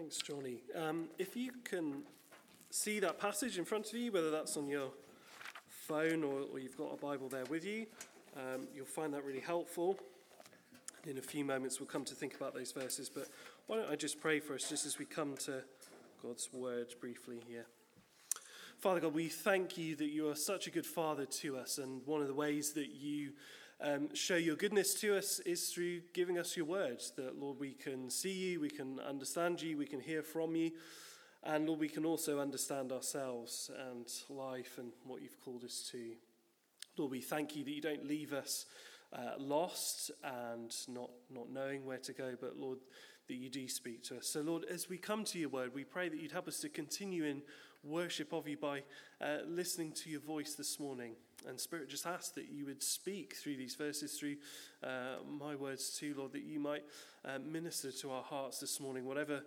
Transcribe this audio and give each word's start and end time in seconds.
Thanks, 0.00 0.16
Johnny. 0.16 0.62
Um, 0.74 1.08
if 1.18 1.36
you 1.36 1.50
can 1.62 2.04
see 2.70 3.00
that 3.00 3.20
passage 3.20 3.58
in 3.58 3.66
front 3.66 3.88
of 3.88 3.98
you, 3.98 4.10
whether 4.10 4.30
that's 4.30 4.56
on 4.56 4.66
your 4.66 4.88
phone 5.68 6.24
or, 6.24 6.46
or 6.50 6.58
you've 6.58 6.78
got 6.78 6.94
a 6.94 6.96
Bible 6.96 7.28
there 7.28 7.44
with 7.50 7.66
you, 7.66 7.84
um, 8.34 8.66
you'll 8.74 8.86
find 8.86 9.12
that 9.12 9.26
really 9.26 9.40
helpful. 9.40 9.98
In 11.06 11.18
a 11.18 11.20
few 11.20 11.44
moments, 11.44 11.80
we'll 11.80 11.86
come 11.86 12.06
to 12.06 12.14
think 12.14 12.34
about 12.34 12.54
those 12.54 12.72
verses, 12.72 13.10
but 13.10 13.28
why 13.66 13.76
don't 13.76 13.90
I 13.90 13.94
just 13.94 14.22
pray 14.22 14.40
for 14.40 14.54
us 14.54 14.70
just 14.70 14.86
as 14.86 14.98
we 14.98 15.04
come 15.04 15.36
to 15.40 15.62
God's 16.22 16.48
word 16.50 16.94
briefly 16.98 17.42
here. 17.46 17.66
Father 18.78 19.00
God, 19.00 19.12
we 19.12 19.28
thank 19.28 19.76
you 19.76 19.96
that 19.96 20.08
you 20.08 20.30
are 20.30 20.34
such 20.34 20.66
a 20.66 20.70
good 20.70 20.86
father 20.86 21.26
to 21.26 21.58
us, 21.58 21.76
and 21.76 22.00
one 22.06 22.22
of 22.22 22.26
the 22.26 22.32
ways 22.32 22.72
that 22.72 22.88
you 22.88 23.32
um, 23.82 24.14
show 24.14 24.36
your 24.36 24.56
goodness 24.56 24.94
to 25.00 25.16
us 25.16 25.40
is 25.40 25.70
through 25.70 26.00
giving 26.12 26.38
us 26.38 26.56
your 26.56 26.66
words. 26.66 27.12
That, 27.16 27.40
Lord, 27.40 27.58
we 27.58 27.72
can 27.72 28.10
see 28.10 28.32
you, 28.32 28.60
we 28.60 28.68
can 28.68 29.00
understand 29.00 29.62
you, 29.62 29.78
we 29.78 29.86
can 29.86 30.00
hear 30.00 30.22
from 30.22 30.54
you, 30.54 30.72
and 31.42 31.66
Lord, 31.66 31.80
we 31.80 31.88
can 31.88 32.04
also 32.04 32.40
understand 32.40 32.92
ourselves 32.92 33.70
and 33.90 34.06
life 34.28 34.76
and 34.78 34.92
what 35.04 35.22
you've 35.22 35.40
called 35.40 35.64
us 35.64 35.88
to. 35.92 36.12
Lord, 36.98 37.10
we 37.10 37.22
thank 37.22 37.56
you 37.56 37.64
that 37.64 37.70
you 37.70 37.80
don't 37.80 38.06
leave 38.06 38.34
us 38.34 38.66
uh, 39.12 39.32
lost 39.38 40.10
and 40.22 40.74
not, 40.88 41.10
not 41.30 41.50
knowing 41.50 41.86
where 41.86 41.98
to 41.98 42.12
go, 42.12 42.34
but 42.38 42.58
Lord, 42.58 42.78
that 43.28 43.36
you 43.36 43.48
do 43.48 43.66
speak 43.68 44.02
to 44.04 44.18
us. 44.18 44.26
So, 44.26 44.40
Lord, 44.40 44.64
as 44.70 44.88
we 44.88 44.98
come 44.98 45.24
to 45.24 45.38
your 45.38 45.48
word, 45.48 45.72
we 45.74 45.84
pray 45.84 46.08
that 46.08 46.20
you'd 46.20 46.32
help 46.32 46.48
us 46.48 46.60
to 46.60 46.68
continue 46.68 47.24
in 47.24 47.42
worship 47.82 48.32
of 48.32 48.46
you 48.46 48.56
by 48.56 48.82
uh, 49.20 49.38
listening 49.46 49.92
to 49.92 50.10
your 50.10 50.20
voice 50.20 50.54
this 50.54 50.78
morning. 50.78 51.14
And 51.48 51.58
Spirit, 51.58 51.88
just 51.88 52.06
ask 52.06 52.34
that 52.34 52.50
you 52.50 52.66
would 52.66 52.82
speak 52.82 53.34
through 53.34 53.56
these 53.56 53.74
verses, 53.74 54.18
through 54.18 54.36
uh, 54.84 55.16
my 55.26 55.54
words 55.54 55.90
too, 55.90 56.14
Lord, 56.16 56.32
that 56.32 56.42
you 56.42 56.60
might 56.60 56.82
uh, 57.24 57.38
minister 57.38 57.90
to 57.92 58.10
our 58.10 58.22
hearts 58.22 58.58
this 58.58 58.78
morning, 58.78 59.06
whatever 59.06 59.42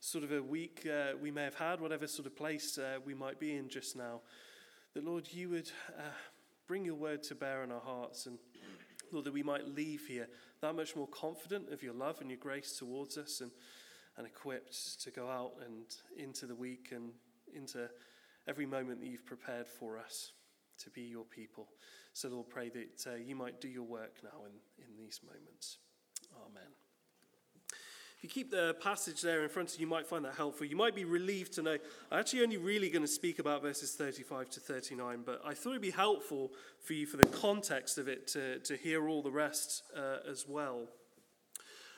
sort 0.00 0.24
of 0.24 0.32
a 0.32 0.42
week 0.42 0.86
uh, 0.90 1.16
we 1.20 1.30
may 1.30 1.44
have 1.44 1.54
had, 1.54 1.80
whatever 1.80 2.06
sort 2.06 2.26
of 2.26 2.34
place 2.34 2.78
uh, 2.78 2.98
we 3.04 3.14
might 3.14 3.38
be 3.38 3.56
in 3.56 3.68
just 3.68 3.94
now. 3.94 4.20
That, 4.94 5.04
Lord, 5.04 5.28
you 5.32 5.50
would 5.50 5.70
uh, 5.98 6.02
bring 6.66 6.84
your 6.84 6.94
word 6.94 7.22
to 7.24 7.34
bear 7.34 7.62
on 7.62 7.72
our 7.72 7.80
hearts 7.80 8.26
and 8.26 8.38
Lord, 9.12 9.26
that 9.26 9.34
we 9.34 9.42
might 9.42 9.68
leave 9.68 10.06
here 10.06 10.28
that 10.60 10.74
much 10.74 10.96
more 10.96 11.06
confident 11.08 11.70
of 11.72 11.82
your 11.82 11.92
love 11.92 12.20
and 12.20 12.30
your 12.30 12.38
grace 12.38 12.76
towards 12.78 13.18
us 13.18 13.42
and, 13.42 13.50
and 14.16 14.26
equipped 14.26 15.02
to 15.02 15.10
go 15.10 15.28
out 15.28 15.52
and 15.64 15.84
into 16.16 16.46
the 16.46 16.54
week 16.54 16.88
and 16.90 17.10
into 17.54 17.88
every 18.48 18.66
moment 18.66 19.00
that 19.00 19.06
you've 19.06 19.26
prepared 19.26 19.66
for 19.66 19.98
us 19.98 20.32
to 20.78 20.90
be 20.90 21.02
your 21.02 21.24
people. 21.24 21.68
So, 22.12 22.28
Lord, 22.28 22.48
pray 22.48 22.70
that 22.70 23.06
uh, 23.06 23.16
you 23.16 23.34
might 23.34 23.60
do 23.60 23.68
your 23.68 23.84
work 23.84 24.14
now 24.22 24.44
in, 24.46 24.84
in 24.84 24.96
these 24.96 25.20
moments. 25.24 25.78
Amen. 26.46 26.70
If 28.16 28.22
you 28.22 28.28
keep 28.28 28.50
the 28.50 28.74
passage 28.80 29.20
there 29.20 29.42
in 29.42 29.48
front 29.48 29.70
of 29.70 29.80
you, 29.80 29.86
you 29.86 29.90
might 29.90 30.06
find 30.06 30.24
that 30.24 30.34
helpful. 30.34 30.66
You 30.66 30.76
might 30.76 30.94
be 30.94 31.04
relieved 31.04 31.54
to 31.54 31.62
know 31.62 31.76
I'm 32.10 32.20
actually 32.20 32.42
only 32.42 32.56
really 32.56 32.88
going 32.88 33.02
to 33.02 33.08
speak 33.08 33.38
about 33.38 33.62
verses 33.62 33.92
35 33.92 34.48
to 34.50 34.60
39, 34.60 35.22
but 35.26 35.42
I 35.44 35.52
thought 35.52 35.70
it'd 35.70 35.82
be 35.82 35.90
helpful 35.90 36.52
for 36.80 36.92
you, 36.92 37.06
for 37.06 37.16
the 37.16 37.26
context 37.26 37.98
of 37.98 38.08
it, 38.08 38.26
to, 38.28 38.60
to 38.60 38.76
hear 38.76 39.08
all 39.08 39.22
the 39.22 39.30
rest 39.30 39.82
uh, 39.96 40.18
as 40.30 40.46
well. 40.48 40.88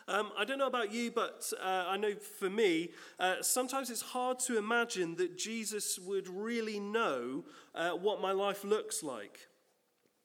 Um, 0.08 0.30
I 0.38 0.44
don't 0.44 0.58
know 0.58 0.68
about 0.68 0.92
you, 0.92 1.10
but 1.10 1.52
uh, 1.60 1.84
I 1.88 1.96
know 1.96 2.14
for 2.14 2.48
me, 2.48 2.90
uh, 3.18 3.36
sometimes 3.40 3.90
it's 3.90 4.02
hard 4.02 4.38
to 4.40 4.56
imagine 4.56 5.16
that 5.16 5.36
Jesus 5.36 5.98
would 5.98 6.28
really 6.28 6.78
know 6.78 7.44
uh, 7.74 7.90
what 7.90 8.20
my 8.20 8.30
life 8.30 8.62
looks 8.62 9.02
like. 9.02 9.48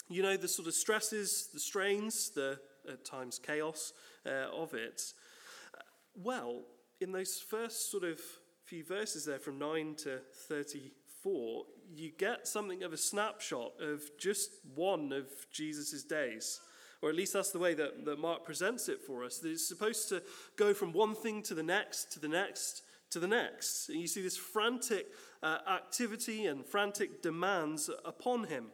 You 0.07 0.21
know, 0.21 0.37
the 0.37 0.47
sort 0.47 0.67
of 0.67 0.75
stresses, 0.75 1.49
the 1.52 1.59
strains, 1.59 2.29
the 2.29 2.59
at 2.87 3.05
times 3.05 3.39
chaos 3.39 3.93
uh, 4.25 4.49
of 4.53 4.73
it. 4.73 5.13
Well, 6.15 6.63
in 6.99 7.11
those 7.11 7.39
first 7.39 7.91
sort 7.91 8.03
of 8.03 8.20
few 8.65 8.83
verses 8.83 9.25
there 9.25 9.39
from 9.39 9.58
9 9.58 9.95
to 10.03 10.20
34, 10.47 11.64
you 11.93 12.11
get 12.17 12.47
something 12.47 12.83
of 12.83 12.93
a 12.93 12.97
snapshot 12.97 13.73
of 13.81 14.02
just 14.20 14.52
one 14.75 15.11
of 15.11 15.27
Jesus' 15.52 16.03
days 16.03 16.59
or 17.02 17.10
at 17.10 17.16
least 17.16 17.34
that's 17.34 17.52
the 17.52 17.60
way 17.60 17.73
that, 17.73 18.06
that 18.06 18.20
Mark 18.20 18.45
presents 18.45 18.88
it 18.88 19.02
for 19.02 19.23
us. 19.23 19.39
That 19.39 19.50
it's 19.50 19.67
supposed 19.67 20.10
to 20.10 20.22
go 20.56 20.73
from 20.73 20.94
one 20.94 21.16
thing 21.16 21.42
to 21.44 21.56
the 21.56 21.64
next, 21.64 22.12
to 22.14 22.20
the 22.20 22.28
next, 22.28 22.84
to 23.10 23.20
the 23.20 23.28
next. 23.28 23.89
And 23.89 24.00
you 24.00 24.08
see 24.08 24.22
this 24.22 24.38
frantic 24.38 25.08
uh, 25.42 25.58
activity 25.70 26.45
and 26.45 26.66
frantic 26.66 27.22
demands 27.22 27.89
upon 28.06 28.45
him. 28.45 28.67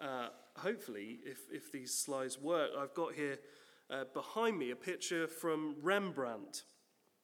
Uh, 0.00 0.28
hopefully, 0.56 1.18
if, 1.24 1.38
if 1.50 1.72
these 1.72 1.94
slides 1.94 2.38
work, 2.38 2.70
I've 2.78 2.94
got 2.94 3.14
here 3.14 3.38
uh, 3.90 4.04
behind 4.12 4.58
me 4.58 4.70
a 4.70 4.76
picture 4.76 5.26
from 5.26 5.76
Rembrandt. 5.82 6.64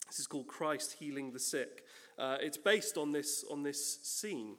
This 0.08 0.18
is 0.20 0.26
called 0.26 0.48
Christ 0.48 0.96
Healing 0.98 1.32
the 1.32 1.38
Sick. 1.38 1.84
Uh, 2.18 2.36
it's 2.40 2.56
based 2.56 2.96
on 2.96 3.12
this, 3.12 3.44
on 3.50 3.62
this 3.62 4.00
scene. 4.02 4.56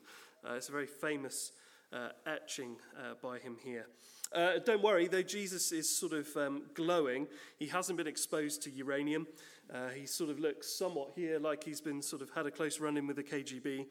Uh, 0.47 0.53
it's 0.53 0.70
a 0.70 0.72
very 0.72 0.88
famous 0.88 1.52
uh, 1.92 2.09
etching 2.28 2.76
by 3.22 3.40
him 3.40 3.58
here. 3.64 3.88
Uh, 4.34 4.59
don't 4.66 4.81
worry, 4.81 5.08
though 5.08 5.22
Jesus 5.22 5.72
is 5.72 5.97
sort 5.97 6.13
of 6.13 6.28
um, 6.36 6.63
glowing, 6.74 7.28
he 7.58 7.68
hasn't 7.68 7.97
been 7.97 8.08
exposed 8.08 8.62
to 8.63 8.72
uranium. 8.72 9.28
Uh, 9.74 9.90
he 9.90 10.06
sort 10.06 10.30
of 10.30 10.40
looks 10.40 10.78
somewhat 10.78 11.12
here 11.16 11.40
like 11.40 11.63
he's 11.63 11.81
been 11.81 12.02
sort 12.02 12.22
of 12.22 12.30
had 12.31 12.46
a 12.46 12.52
close 12.52 12.80
run 12.80 12.97
in 12.97 13.08
with 13.08 13.16
the 13.16 13.24
KGB. 13.24 13.85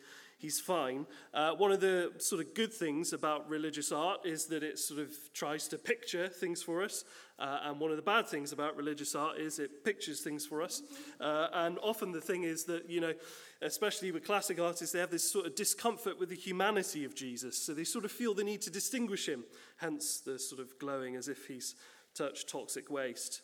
He's 0.45 0.61
fine. 0.61 1.07
Uh, 1.33 1.53
one 1.53 1.73
of 1.73 1.81
the 1.81 2.13
sort 2.19 2.43
of 2.43 2.55
good 2.55 2.71
things 2.71 3.15
about 3.15 3.49
religious 3.49 3.91
art 3.91 4.27
is 4.27 4.45
that 4.49 4.63
it 4.63 4.79
sort 4.79 5.01
of 5.01 5.11
tries 5.33 5.69
to 5.69 5.79
picture 5.79 6.29
things 6.29 6.63
for 6.63 6.83
us. 6.83 7.03
Uh, 7.39 7.61
and 7.63 7.81
one 7.81 7.91
of 7.91 7.97
the 7.97 8.03
bad 8.03 8.29
things 8.29 8.53
about 8.53 8.77
religious 8.77 9.15
art 9.15 9.39
is 9.39 9.59
it 9.59 9.83
pictures 9.87 10.21
things 10.21 10.45
for 10.45 10.61
us. 10.61 10.83
Uh, 11.19 11.47
and 11.55 11.79
often 11.83 12.13
the 12.13 12.21
thing 12.21 12.43
is 12.43 12.65
that, 12.65 12.91
you 12.91 13.01
know, 13.01 13.15
especially 13.63 14.13
with 14.13 14.27
classic 14.27 14.61
artists, 14.61 14.93
they 14.93 14.99
have 14.99 15.11
this 15.11 15.33
sort 15.33 15.47
of 15.47 15.55
discomfort 15.55 16.21
with 16.21 16.29
the 16.29 16.37
humanity 16.37 17.07
of 17.07 17.15
Jesus. 17.15 17.57
So 17.57 17.73
they 17.73 17.85
sort 17.85 18.05
of 18.05 18.13
feel 18.13 18.35
the 18.35 18.45
need 18.45 18.61
to 18.63 18.71
distinguish 18.71 19.27
him, 19.27 19.45
hence 19.79 20.21
the 20.21 20.39
sort 20.39 20.61
of 20.61 20.79
glowing 20.79 21.17
as 21.17 21.27
if 21.27 21.47
he's 21.47 21.75
touched 22.15 22.51
toxic 22.51 22.91
waste. 22.91 23.41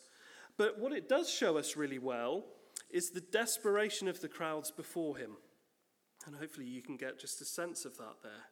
But 0.55 0.77
what 0.77 0.93
it 0.93 1.09
does 1.09 1.31
show 1.31 1.57
us 1.57 1.75
really 1.75 1.97
well 1.97 2.45
is 2.91 3.09
the 3.09 3.21
desperation 3.21 4.07
of 4.07 4.21
the 4.21 4.29
crowds 4.29 4.69
before 4.69 5.17
him. 5.17 5.31
And 6.25 6.35
hopefully 6.35 6.67
you 6.67 6.81
can 6.81 6.97
get 6.97 7.19
just 7.19 7.41
a 7.41 7.45
sense 7.45 7.85
of 7.85 7.97
that 7.97 8.17
there. 8.23 8.47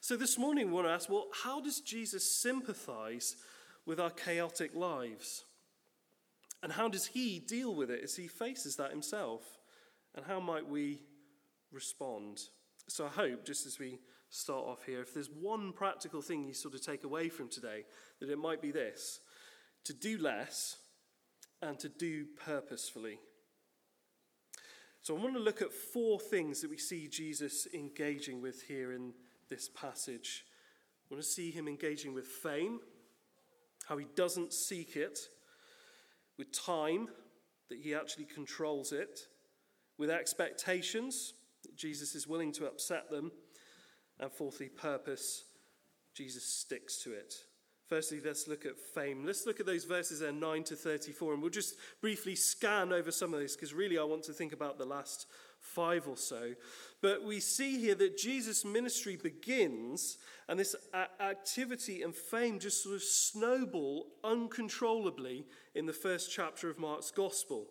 So 0.00 0.16
this 0.16 0.38
morning 0.38 0.66
we 0.66 0.72
want 0.72 0.86
to 0.86 0.92
ask 0.92 1.08
well, 1.08 1.26
how 1.44 1.60
does 1.60 1.80
Jesus 1.80 2.40
sympathize 2.40 3.36
with 3.86 4.00
our 4.00 4.10
chaotic 4.10 4.74
lives? 4.74 5.44
And 6.62 6.72
how 6.72 6.88
does 6.88 7.06
he 7.06 7.38
deal 7.38 7.74
with 7.74 7.90
it 7.90 8.00
as 8.02 8.16
he 8.16 8.26
faces 8.26 8.76
that 8.76 8.90
himself? 8.90 9.42
And 10.14 10.26
how 10.26 10.40
might 10.40 10.68
we 10.68 11.02
respond? 11.72 12.40
So 12.88 13.06
I 13.06 13.08
hope, 13.08 13.44
just 13.44 13.66
as 13.66 13.78
we 13.78 13.98
start 14.30 14.66
off 14.66 14.84
here, 14.84 15.00
if 15.00 15.14
there's 15.14 15.30
one 15.30 15.72
practical 15.72 16.22
thing 16.22 16.44
you 16.44 16.54
sort 16.54 16.74
of 16.74 16.84
take 16.84 17.04
away 17.04 17.28
from 17.28 17.48
today, 17.48 17.84
that 18.20 18.30
it 18.30 18.38
might 18.38 18.60
be 18.60 18.70
this 18.70 19.20
to 19.84 19.92
do 19.92 20.18
less 20.18 20.76
and 21.62 21.78
to 21.78 21.88
do 21.88 22.26
purposefully. 22.44 23.18
So 25.02 25.16
I 25.16 25.20
want 25.20 25.34
to 25.34 25.40
look 25.40 25.62
at 25.62 25.72
four 25.72 26.20
things 26.20 26.60
that 26.60 26.68
we 26.68 26.76
see 26.76 27.08
Jesus 27.08 27.66
engaging 27.72 28.42
with 28.42 28.62
here 28.62 28.92
in 28.92 29.14
this 29.48 29.68
passage. 29.68 30.44
I 31.10 31.14
want 31.14 31.24
to 31.24 31.28
see 31.28 31.50
him 31.50 31.68
engaging 31.68 32.12
with 32.12 32.26
fame, 32.26 32.80
how 33.88 33.96
he 33.96 34.06
doesn't 34.14 34.52
seek 34.52 34.96
it, 34.96 35.18
with 36.36 36.52
time, 36.52 37.08
that 37.70 37.78
he 37.78 37.94
actually 37.94 38.26
controls 38.26 38.92
it, 38.92 39.20
with 39.96 40.10
expectations, 40.10 41.32
that 41.62 41.76
Jesus 41.76 42.14
is 42.14 42.26
willing 42.26 42.52
to 42.52 42.66
upset 42.66 43.10
them, 43.10 43.32
and 44.18 44.30
fourthly, 44.30 44.68
purpose, 44.68 45.44
Jesus 46.14 46.44
sticks 46.44 47.02
to 47.02 47.12
it. 47.12 47.34
Firstly, 47.90 48.20
let's 48.24 48.46
look 48.46 48.66
at 48.66 48.78
fame. 48.78 49.26
Let's 49.26 49.46
look 49.46 49.58
at 49.58 49.66
those 49.66 49.82
verses 49.82 50.20
there, 50.20 50.30
9 50.30 50.62
to 50.62 50.76
34, 50.76 51.32
and 51.32 51.42
we'll 51.42 51.50
just 51.50 51.74
briefly 52.00 52.36
scan 52.36 52.92
over 52.92 53.10
some 53.10 53.34
of 53.34 53.40
these 53.40 53.56
because 53.56 53.74
really 53.74 53.98
I 53.98 54.04
want 54.04 54.22
to 54.24 54.32
think 54.32 54.52
about 54.52 54.78
the 54.78 54.84
last 54.84 55.26
five 55.58 56.06
or 56.06 56.16
so. 56.16 56.54
But 57.02 57.24
we 57.24 57.40
see 57.40 57.80
here 57.80 57.96
that 57.96 58.16
Jesus' 58.16 58.64
ministry 58.64 59.16
begins, 59.16 60.18
and 60.48 60.56
this 60.56 60.76
activity 61.18 62.02
and 62.02 62.14
fame 62.14 62.60
just 62.60 62.84
sort 62.84 62.94
of 62.94 63.02
snowball 63.02 64.06
uncontrollably 64.22 65.44
in 65.74 65.86
the 65.86 65.92
first 65.92 66.30
chapter 66.32 66.70
of 66.70 66.78
Mark's 66.78 67.10
Gospel. 67.10 67.66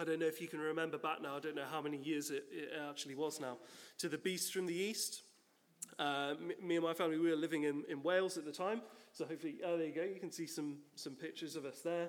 I 0.00 0.04
don't 0.04 0.18
know 0.18 0.26
if 0.26 0.40
you 0.40 0.48
can 0.48 0.58
remember 0.58 0.98
back 0.98 1.22
now, 1.22 1.36
I 1.36 1.40
don't 1.40 1.54
know 1.54 1.68
how 1.70 1.80
many 1.80 1.98
years 1.98 2.32
it, 2.32 2.46
it 2.50 2.70
actually 2.90 3.14
was 3.14 3.38
now, 3.38 3.58
to 3.98 4.08
the 4.08 4.18
Beast 4.18 4.52
from 4.52 4.66
the 4.66 4.74
East. 4.74 5.22
Uh, 6.02 6.34
me 6.60 6.74
and 6.74 6.84
my 6.84 6.92
family, 6.92 7.16
we 7.16 7.30
were 7.30 7.36
living 7.36 7.62
in, 7.62 7.84
in 7.88 8.02
Wales 8.02 8.36
at 8.36 8.44
the 8.44 8.50
time. 8.50 8.82
So 9.12 9.24
hopefully, 9.24 9.58
oh, 9.64 9.76
there 9.76 9.86
you 9.86 9.94
go. 9.94 10.02
You 10.02 10.18
can 10.18 10.32
see 10.32 10.46
some, 10.46 10.78
some 10.96 11.12
pictures 11.12 11.54
of 11.54 11.64
us 11.64 11.80
there. 11.82 12.08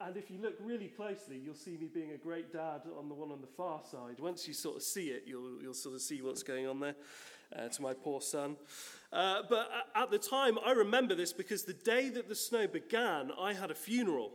And 0.00 0.16
if 0.16 0.32
you 0.32 0.40
look 0.42 0.54
really 0.60 0.88
closely, 0.88 1.38
you'll 1.38 1.54
see 1.54 1.76
me 1.76 1.88
being 1.92 2.10
a 2.10 2.16
great 2.16 2.52
dad 2.52 2.82
on 2.98 3.08
the 3.08 3.14
one 3.14 3.30
on 3.30 3.40
the 3.40 3.46
far 3.46 3.82
side. 3.88 4.18
Once 4.18 4.48
you 4.48 4.54
sort 4.54 4.76
of 4.76 4.82
see 4.82 5.10
it, 5.10 5.22
you'll, 5.26 5.62
you'll 5.62 5.74
sort 5.74 5.94
of 5.94 6.00
see 6.00 6.22
what's 6.22 6.42
going 6.42 6.66
on 6.66 6.80
there 6.80 6.96
uh, 7.56 7.68
to 7.68 7.82
my 7.82 7.94
poor 7.94 8.20
son. 8.20 8.56
Uh, 9.12 9.42
but 9.48 9.70
at 9.94 10.10
the 10.10 10.18
time, 10.18 10.58
I 10.66 10.72
remember 10.72 11.14
this 11.14 11.32
because 11.32 11.62
the 11.62 11.74
day 11.74 12.08
that 12.08 12.28
the 12.28 12.34
snow 12.34 12.66
began, 12.66 13.30
I 13.38 13.52
had 13.52 13.70
a 13.70 13.76
funeral. 13.76 14.32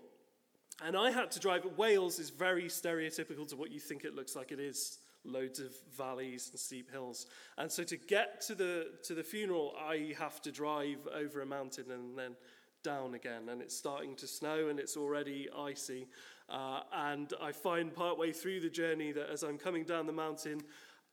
And 0.82 0.96
I 0.96 1.12
had 1.12 1.32
to 1.32 1.40
drive. 1.40 1.66
Wales 1.76 2.18
is 2.18 2.30
very 2.30 2.66
stereotypical 2.66 3.46
to 3.50 3.58
what 3.58 3.72
you 3.72 3.82
think 3.82 4.06
it 4.06 4.16
looks 4.16 4.38
like. 4.38 4.54
It 4.54 4.60
is 4.60 5.00
loads 5.26 5.60
of 5.60 5.74
valleys 5.96 6.50
and 6.52 6.60
steep 6.60 6.92
hills. 6.92 7.28
And 7.58 7.72
so 7.72 7.84
to 7.84 7.98
get 7.98 8.42
to 8.48 8.56
the 8.56 8.88
to 9.04 9.16
the 9.16 9.24
funeral, 9.24 9.74
I 9.78 10.14
have 10.18 10.42
to 10.42 10.52
drive 10.52 11.08
over 11.14 11.42
a 11.42 11.46
mountain 11.46 11.92
and 11.92 12.18
then 12.18 12.36
down 12.84 13.16
again. 13.16 13.50
And 13.50 13.62
it's 13.62 13.76
starting 13.76 14.16
to 14.18 14.28
snow 14.28 14.68
and 14.68 14.80
it's 14.80 14.98
already 14.98 15.50
icy. 15.58 16.08
Uh, 16.50 16.82
and 16.94 17.34
I 17.42 17.52
find 17.52 17.94
partway 17.94 18.32
through 18.32 18.60
the 18.60 18.70
journey 18.70 19.12
that 19.14 19.30
as 19.30 19.44
I'm 19.44 19.58
coming 19.58 19.86
down 19.86 20.06
the 20.06 20.14
mountain, 20.14 20.62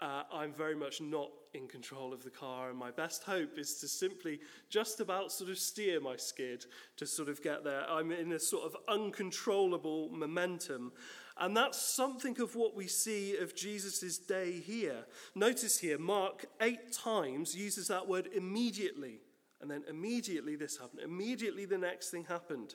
uh, 0.00 0.22
I'm 0.32 0.52
very 0.52 0.74
much 0.74 1.00
not 1.00 1.30
in 1.52 1.68
control 1.68 2.12
of 2.12 2.22
the 2.22 2.30
car, 2.30 2.70
and 2.70 2.78
my 2.78 2.90
best 2.90 3.24
hope 3.24 3.58
is 3.58 3.74
to 3.80 3.88
simply 3.88 4.40
just 4.70 5.00
about 5.00 5.32
sort 5.32 5.50
of 5.50 5.58
steer 5.58 6.00
my 6.00 6.16
skid 6.16 6.64
to 6.96 7.06
sort 7.06 7.28
of 7.28 7.42
get 7.42 7.64
there. 7.64 7.84
I'm 7.88 8.10
in 8.10 8.32
a 8.32 8.38
sort 8.38 8.64
of 8.64 8.76
uncontrollable 8.88 10.08
momentum. 10.10 10.92
And 11.40 11.56
that's 11.56 11.80
something 11.80 12.38
of 12.40 12.54
what 12.54 12.76
we 12.76 12.86
see 12.86 13.36
of 13.38 13.56
Jesus' 13.56 14.18
day 14.18 14.60
here. 14.60 15.06
Notice 15.34 15.78
here, 15.78 15.98
Mark 15.98 16.44
eight 16.60 16.92
times 16.92 17.56
uses 17.56 17.88
that 17.88 18.06
word 18.06 18.28
immediately. 18.34 19.20
And 19.62 19.70
then 19.70 19.82
immediately 19.88 20.54
this 20.54 20.76
happened. 20.76 21.00
Immediately 21.02 21.64
the 21.64 21.78
next 21.78 22.10
thing 22.10 22.24
happened. 22.24 22.74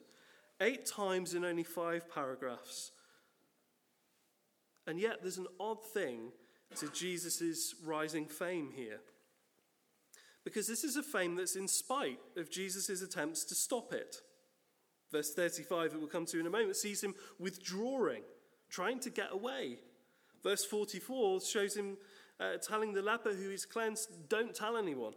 Eight 0.59 0.87
times 0.87 1.35
in 1.35 1.45
only 1.45 1.63
five 1.63 2.11
paragraphs. 2.11 2.91
And 4.87 4.99
yet 4.99 5.17
there's 5.21 5.37
an 5.37 5.47
odd 5.59 5.83
thing 5.93 6.31
to 6.77 6.89
Jesus' 6.89 7.75
rising 7.83 8.25
fame 8.25 8.71
here. 8.75 8.99
Because 10.43 10.67
this 10.67 10.83
is 10.83 10.95
a 10.95 11.03
fame 11.03 11.35
that's 11.35 11.55
in 11.55 11.67
spite 11.67 12.19
of 12.35 12.51
Jesus' 12.51 13.01
attempts 13.01 13.43
to 13.45 13.55
stop 13.55 13.93
it. 13.93 14.17
Verse 15.11 15.33
35, 15.33 15.91
that 15.91 15.99
we'll 15.99 16.07
come 16.07 16.25
to 16.27 16.39
in 16.39 16.47
a 16.47 16.51
moment, 16.51 16.75
sees 16.75 17.03
him 17.03 17.13
withdrawing, 17.39 18.23
trying 18.75 18.99
to 18.99 19.09
get 19.09 19.31
away. 19.31 19.77
Verse 20.43 20.65
44 20.65 21.39
shows 21.41 21.75
him 21.75 21.97
uh, 22.39 22.57
telling 22.61 22.93
the 22.93 23.01
leper 23.01 23.33
who 23.33 23.49
is 23.49 23.65
cleansed, 23.65 24.29
Don't 24.29 24.53
tell 24.53 24.75
anyone. 24.75 25.13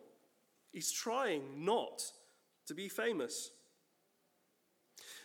He's 0.73 0.93
trying 0.93 1.65
not 1.65 2.03
to 2.67 2.75
be 2.75 2.89
famous. 2.89 3.51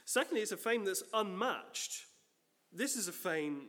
Secondly, 0.06 0.42
it's 0.42 0.52
a 0.52 0.58
fame 0.58 0.84
that's 0.84 1.04
unmatched. 1.14 2.06
This 2.72 2.96
is 2.96 3.08
a 3.08 3.12
fame 3.12 3.62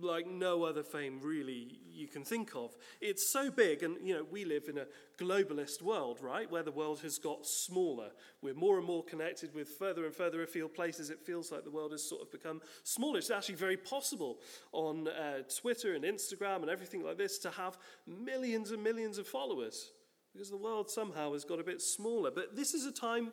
like 0.00 0.26
no 0.26 0.62
other 0.62 0.82
fame 0.82 1.20
really 1.20 1.80
you 1.94 2.08
can 2.08 2.24
think 2.24 2.54
of. 2.54 2.74
It's 3.00 3.30
so 3.30 3.50
big, 3.50 3.82
and 3.82 3.96
you 4.02 4.14
know, 4.14 4.26
we 4.30 4.44
live 4.44 4.68
in 4.68 4.78
a 4.78 4.86
globalist 5.18 5.82
world, 5.82 6.18
right, 6.20 6.50
where 6.50 6.62
the 6.62 6.72
world 6.72 7.00
has 7.00 7.18
got 7.18 7.46
smaller. 7.46 8.10
We're 8.42 8.54
more 8.54 8.78
and 8.78 8.86
more 8.86 9.04
connected 9.04 9.54
with 9.54 9.68
further 9.68 10.04
and 10.04 10.14
further 10.14 10.42
afield 10.42 10.74
places. 10.74 11.10
It 11.10 11.20
feels 11.24 11.52
like 11.52 11.64
the 11.64 11.70
world 11.70 11.92
has 11.92 12.08
sort 12.08 12.22
of 12.22 12.32
become 12.32 12.60
smaller. 12.82 13.18
It's 13.18 13.30
actually 13.30 13.56
very 13.56 13.76
possible 13.76 14.38
on 14.72 15.08
uh, 15.08 15.42
Twitter 15.60 15.94
and 15.94 16.04
Instagram 16.04 16.62
and 16.62 16.70
everything 16.70 17.02
like 17.02 17.18
this 17.18 17.38
to 17.40 17.50
have 17.50 17.78
millions 18.06 18.70
and 18.70 18.82
millions 18.82 19.18
of 19.18 19.26
followers 19.26 19.92
because 20.32 20.50
the 20.50 20.56
world 20.56 20.90
somehow 20.90 21.32
has 21.32 21.44
got 21.44 21.60
a 21.60 21.64
bit 21.64 21.80
smaller. 21.80 22.30
But 22.34 22.56
this 22.56 22.74
is 22.74 22.86
a 22.86 22.92
time 22.92 23.30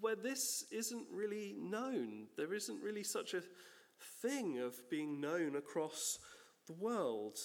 where 0.00 0.16
this 0.16 0.64
isn't 0.70 1.06
really 1.10 1.54
known. 1.58 2.26
There 2.36 2.52
isn't 2.52 2.82
really 2.82 3.02
such 3.02 3.34
a 3.34 3.42
thing 4.22 4.58
of 4.58 4.88
being 4.90 5.20
known 5.20 5.56
across 5.56 6.18
the 6.66 6.74
world. 6.74 7.38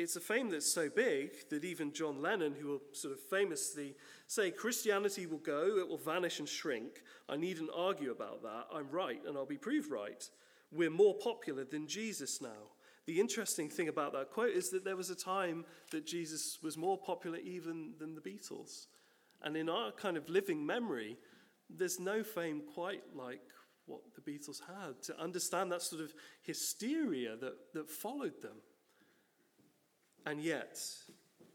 It's 0.00 0.16
a 0.16 0.20
fame 0.20 0.48
that's 0.48 0.72
so 0.72 0.88
big 0.88 1.46
that 1.50 1.62
even 1.62 1.92
John 1.92 2.22
Lennon, 2.22 2.54
who 2.58 2.68
will 2.68 2.82
sort 2.92 3.12
of 3.12 3.20
famously 3.20 3.94
say, 4.26 4.50
Christianity 4.50 5.26
will 5.26 5.36
go, 5.36 5.76
it 5.76 5.86
will 5.86 5.98
vanish 5.98 6.38
and 6.38 6.48
shrink. 6.48 7.02
I 7.28 7.36
needn't 7.36 7.68
argue 7.76 8.10
about 8.10 8.42
that. 8.42 8.64
I'm 8.72 8.88
right, 8.90 9.20
and 9.26 9.36
I'll 9.36 9.44
be 9.44 9.58
proved 9.58 9.90
right. 9.90 10.26
We're 10.72 10.88
more 10.88 11.14
popular 11.16 11.64
than 11.64 11.86
Jesus 11.86 12.40
now. 12.40 12.70
The 13.04 13.20
interesting 13.20 13.68
thing 13.68 13.88
about 13.88 14.14
that 14.14 14.30
quote 14.30 14.54
is 14.54 14.70
that 14.70 14.86
there 14.86 14.96
was 14.96 15.10
a 15.10 15.14
time 15.14 15.66
that 15.90 16.06
Jesus 16.06 16.56
was 16.62 16.78
more 16.78 16.96
popular 16.96 17.36
even 17.36 17.92
than 17.98 18.14
the 18.14 18.22
Beatles. 18.22 18.86
And 19.42 19.54
in 19.54 19.68
our 19.68 19.92
kind 19.92 20.16
of 20.16 20.30
living 20.30 20.64
memory, 20.64 21.18
there's 21.68 22.00
no 22.00 22.22
fame 22.22 22.62
quite 22.72 23.02
like 23.14 23.42
what 23.84 24.00
the 24.14 24.22
Beatles 24.22 24.62
had, 24.66 25.02
to 25.02 25.20
understand 25.20 25.70
that 25.72 25.82
sort 25.82 26.00
of 26.00 26.14
hysteria 26.40 27.36
that, 27.36 27.74
that 27.74 27.90
followed 27.90 28.40
them. 28.40 28.56
And 30.26 30.40
yet, 30.40 30.78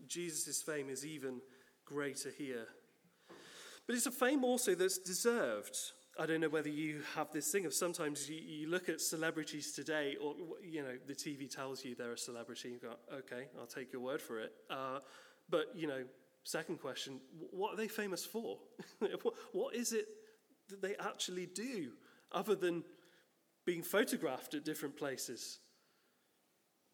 Jesus' 0.07 0.62
fame 0.62 0.89
is 0.89 1.06
even 1.06 1.41
greater 1.85 2.29
here. 2.29 2.67
But 3.88 3.95
it's 3.95 4.06
a 4.06 4.12
fame 4.12 4.44
also 4.44 4.75
that's 4.75 4.97
deserved. 4.97 5.77
I 6.19 6.25
don't 6.25 6.39
know 6.39 6.50
whether 6.50 6.69
you 6.69 7.01
have 7.15 7.31
this 7.31 7.51
thing 7.51 7.65
of 7.65 7.73
sometimes 7.73 8.29
you, 8.29 8.38
you, 8.38 8.69
look 8.69 8.89
at 8.89 9.01
celebrities 9.01 9.73
today, 9.73 10.15
or 10.19 10.33
you 10.63 10.81
know, 10.81 10.97
the 11.06 11.13
TV 11.13 11.53
tells 11.53 11.83
you 11.83 11.94
they're 11.94 12.13
a 12.13 12.17
celebrity. 12.17 12.69
You 12.69 12.79
go, 12.79 12.95
okay, 13.13 13.47
I'll 13.59 13.67
take 13.67 13.91
your 13.91 14.01
word 14.01 14.21
for 14.21 14.39
it. 14.39 14.53
Uh, 14.69 15.00
but 15.50 15.71
you 15.75 15.88
know, 15.88 16.03
second 16.44 16.79
question: 16.79 17.19
What 17.51 17.73
are 17.73 17.77
they 17.77 17.89
famous 17.89 18.25
for? 18.25 18.57
what 19.51 19.75
is 19.75 19.91
it 19.91 20.07
that 20.69 20.81
they 20.81 20.95
actually 20.95 21.47
do? 21.47 21.91
other 22.35 22.53
than 22.53 22.83
being 23.65 23.81
photographed 23.81 24.53
at 24.53 24.63
different 24.63 24.95
places. 24.95 25.59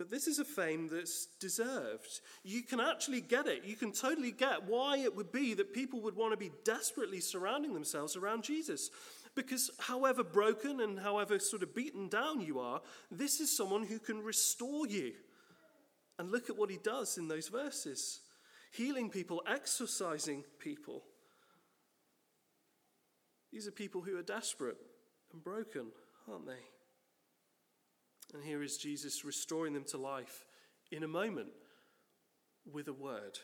But 0.02 0.10
this 0.10 0.26
is 0.26 0.40
a 0.40 0.46
fame 0.46 0.90
that's 0.92 1.28
deserved. 1.40 2.22
You 2.44 2.64
can 2.64 2.80
actually 2.80 3.22
get 3.22 3.46
it. 3.46 3.66
You 3.66 3.76
can 3.76 3.92
totally 3.92 4.32
get 4.32 4.64
why 4.64 4.98
it 4.98 5.16
would 5.16 5.32
be 5.32 5.54
that 5.54 5.76
people 5.76 6.02
would 6.02 6.16
want 6.16 6.34
to 6.34 6.38
be 6.38 6.50
desperately 6.66 7.20
surrounding 7.20 7.76
themselves 7.76 8.16
around 8.16 8.44
Jesus. 8.44 8.90
Because 9.36 9.70
however 9.78 10.24
broken 10.24 10.82
and 10.82 11.00
however 11.00 11.38
sort 11.38 11.62
of 11.62 11.76
beaten 11.76 12.10
down 12.10 12.42
you 12.42 12.58
are, 12.58 12.82
this 13.12 13.40
is 13.40 13.56
someone 13.56 13.84
who 13.84 14.00
can 14.00 14.24
restore 14.24 14.88
you. 14.88 15.14
And 16.18 16.32
look 16.32 16.50
at 16.50 16.58
what 16.58 16.72
he 16.72 16.80
does 16.84 17.20
in 17.20 17.28
those 17.28 17.50
verses 17.50 18.22
healing 18.72 19.12
people, 19.12 19.44
exorcising 19.48 20.44
people. 20.58 21.04
These 23.54 23.68
are 23.68 23.72
people 23.72 24.02
who 24.02 24.18
are 24.18 24.24
desperate 24.24 24.78
and 25.32 25.44
broken, 25.44 25.92
aren't 26.28 26.48
they? 26.48 26.81
And 28.34 28.44
here 28.44 28.64
is 28.64 28.78
Jesus 28.78 29.26
restoring 29.26 29.74
them 29.74 29.86
to 29.90 29.98
life 29.98 30.46
in 30.92 31.04
a 31.04 31.08
moment 31.08 31.50
with 32.72 32.88
a 32.88 32.94
word. 32.94 33.40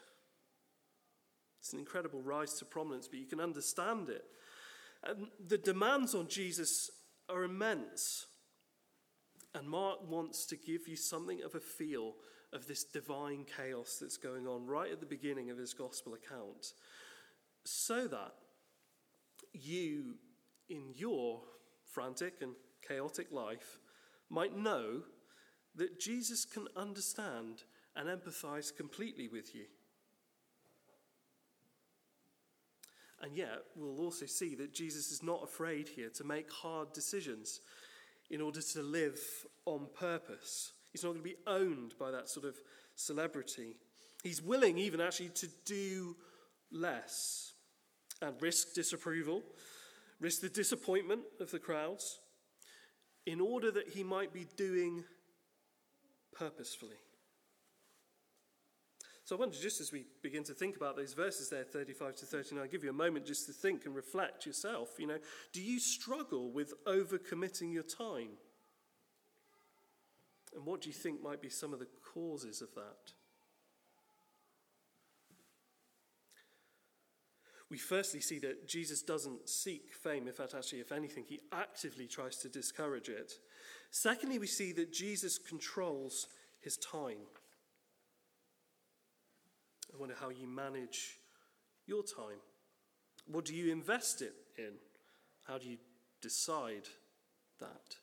It's 1.60 1.74
an 1.74 1.80
incredible 1.80 2.22
rise 2.22 2.54
to 2.56 2.66
prominence, 2.66 3.08
but 3.08 3.20
you 3.20 3.26
can 3.26 3.42
understand 3.42 4.10
it. 4.10 4.24
And 5.04 5.28
the 5.46 5.58
demands 5.58 6.16
on 6.16 6.28
Jesus 6.28 6.90
are 7.30 7.44
immense. 7.44 8.26
And 9.54 9.68
Mark 9.68 10.08
wants 10.08 10.46
to 10.48 10.56
give 10.56 10.88
you 10.88 10.96
something 10.96 11.42
of 11.44 11.56
a 11.56 11.60
feel 11.60 12.14
of 12.54 12.68
this 12.68 12.84
divine 12.84 13.46
chaos 13.58 13.98
that's 14.00 14.18
going 14.18 14.48
on 14.48 14.66
right 14.66 14.92
at 14.92 15.00
the 15.02 15.06
beginning 15.06 15.50
of 15.50 15.58
his 15.58 15.74
gospel 15.74 16.14
account, 16.14 16.74
so 17.66 18.08
that 18.08 18.34
you, 19.54 20.16
in 20.70 20.94
your 20.96 21.42
frantic 21.84 22.36
and 22.42 22.54
chaotic 22.88 23.32
life 23.32 23.80
might 24.30 24.58
know 24.58 25.02
that 25.76 26.00
Jesus 26.00 26.46
can 26.46 26.68
understand 26.76 27.64
and 27.96 28.10
empathize 28.10 28.76
completely 28.76 29.28
with 29.28 29.56
you. 29.56 29.66
And 33.22 33.36
yet, 33.36 33.64
we'll 33.76 34.00
also 34.00 34.26
see 34.26 34.54
that 34.56 34.74
Jesus 34.74 35.12
is 35.12 35.24
not 35.24 35.44
afraid 35.44 35.90
here 35.90 36.10
to 36.10 36.24
make 36.24 36.52
hard 36.52 36.94
decisions 36.94 37.62
in 38.30 38.42
order 38.42 38.62
to 38.62 38.84
live 38.84 39.20
on 39.66 39.88
purpose. 40.00 40.74
He's 40.92 41.04
not 41.04 41.12
going 41.12 41.24
to 41.24 41.30
be 41.30 41.38
owned 41.48 41.96
by 42.00 42.12
that 42.12 42.30
sort 42.30 42.46
of 42.46 42.56
celebrity. 42.96 43.76
He's 44.24 44.42
willing, 44.42 44.78
even 44.78 45.02
actually, 45.02 45.30
to 45.30 45.48
do 45.66 46.16
less 46.72 47.54
and 48.22 48.40
risk 48.42 48.74
disapproval 48.74 49.44
risk 50.20 50.42
the 50.42 50.50
disappointment 50.50 51.22
of 51.40 51.52
the 51.52 51.60
crowds, 51.60 52.20
in 53.28 53.42
order 53.42 53.70
that 53.70 53.90
he 53.90 54.04
might 54.04 54.32
be 54.32 54.48
doing 54.56 55.04
purposefully. 56.34 56.96
So 59.26 59.36
I 59.36 59.40
wonder, 59.40 59.58
just 59.62 59.82
as 59.82 59.92
we 59.92 60.06
begin 60.24 60.46
to 60.46 60.54
think 60.54 60.78
about 60.78 60.96
those 60.96 61.12
verses 61.12 61.50
there, 61.50 61.66
35 61.66 62.16
to 62.16 62.26
39, 62.26 62.64
I'll 62.64 62.70
give 62.70 62.86
you 62.86 62.90
a 62.90 62.94
moment 62.94 63.26
just 63.26 63.46
to 63.48 63.52
think 63.52 63.86
and 63.86 63.94
reflect 63.94 64.46
yourself. 64.46 64.92
You 64.98 65.08
know, 65.08 65.18
do 65.52 65.62
you 65.62 65.82
struggle 65.82 66.50
with 66.50 66.74
overcommitting 66.86 67.74
your 67.74 67.84
time? 67.84 68.38
And 70.56 70.66
what 70.66 70.80
do 70.80 70.88
you 70.88 70.96
think 70.96 71.22
might 71.22 71.42
be 71.42 71.50
some 71.50 71.74
of 71.74 71.80
the 71.80 71.90
causes 72.14 72.62
of 72.62 72.74
that? 72.76 73.12
We 77.70 77.78
firstly 77.78 78.22
see 78.22 78.40
that 78.40 78.68
Jesus 78.68 79.02
doesn't 79.02 79.50
seek 79.50 79.94
fame, 79.94 80.28
in 80.28 80.34
fact, 80.34 80.54
actually, 80.56 80.80
if 80.80 80.92
anything, 80.92 81.26
he 81.28 81.42
actively 81.52 82.08
tries 82.08 82.38
to 82.38 82.50
discourage 82.50 83.10
it. 83.10 83.34
Secondly, 83.92 84.40
we 84.40 84.48
see 84.48 84.72
that 84.74 84.94
Jesus 84.94 85.38
controls 85.38 86.28
his 86.60 86.78
time. 86.78 87.28
I 89.94 89.98
wonder 89.98 90.16
how 90.20 90.30
you 90.30 90.48
manage 90.48 91.20
your 91.86 92.04
time. 92.04 92.40
What 93.26 93.46
do 93.46 93.54
you 93.54 93.72
invest 93.72 94.22
it 94.22 94.34
in? 94.58 94.74
How 95.46 95.58
do 95.58 95.70
you 95.70 95.78
decide 96.22 96.88
that. 97.60 97.96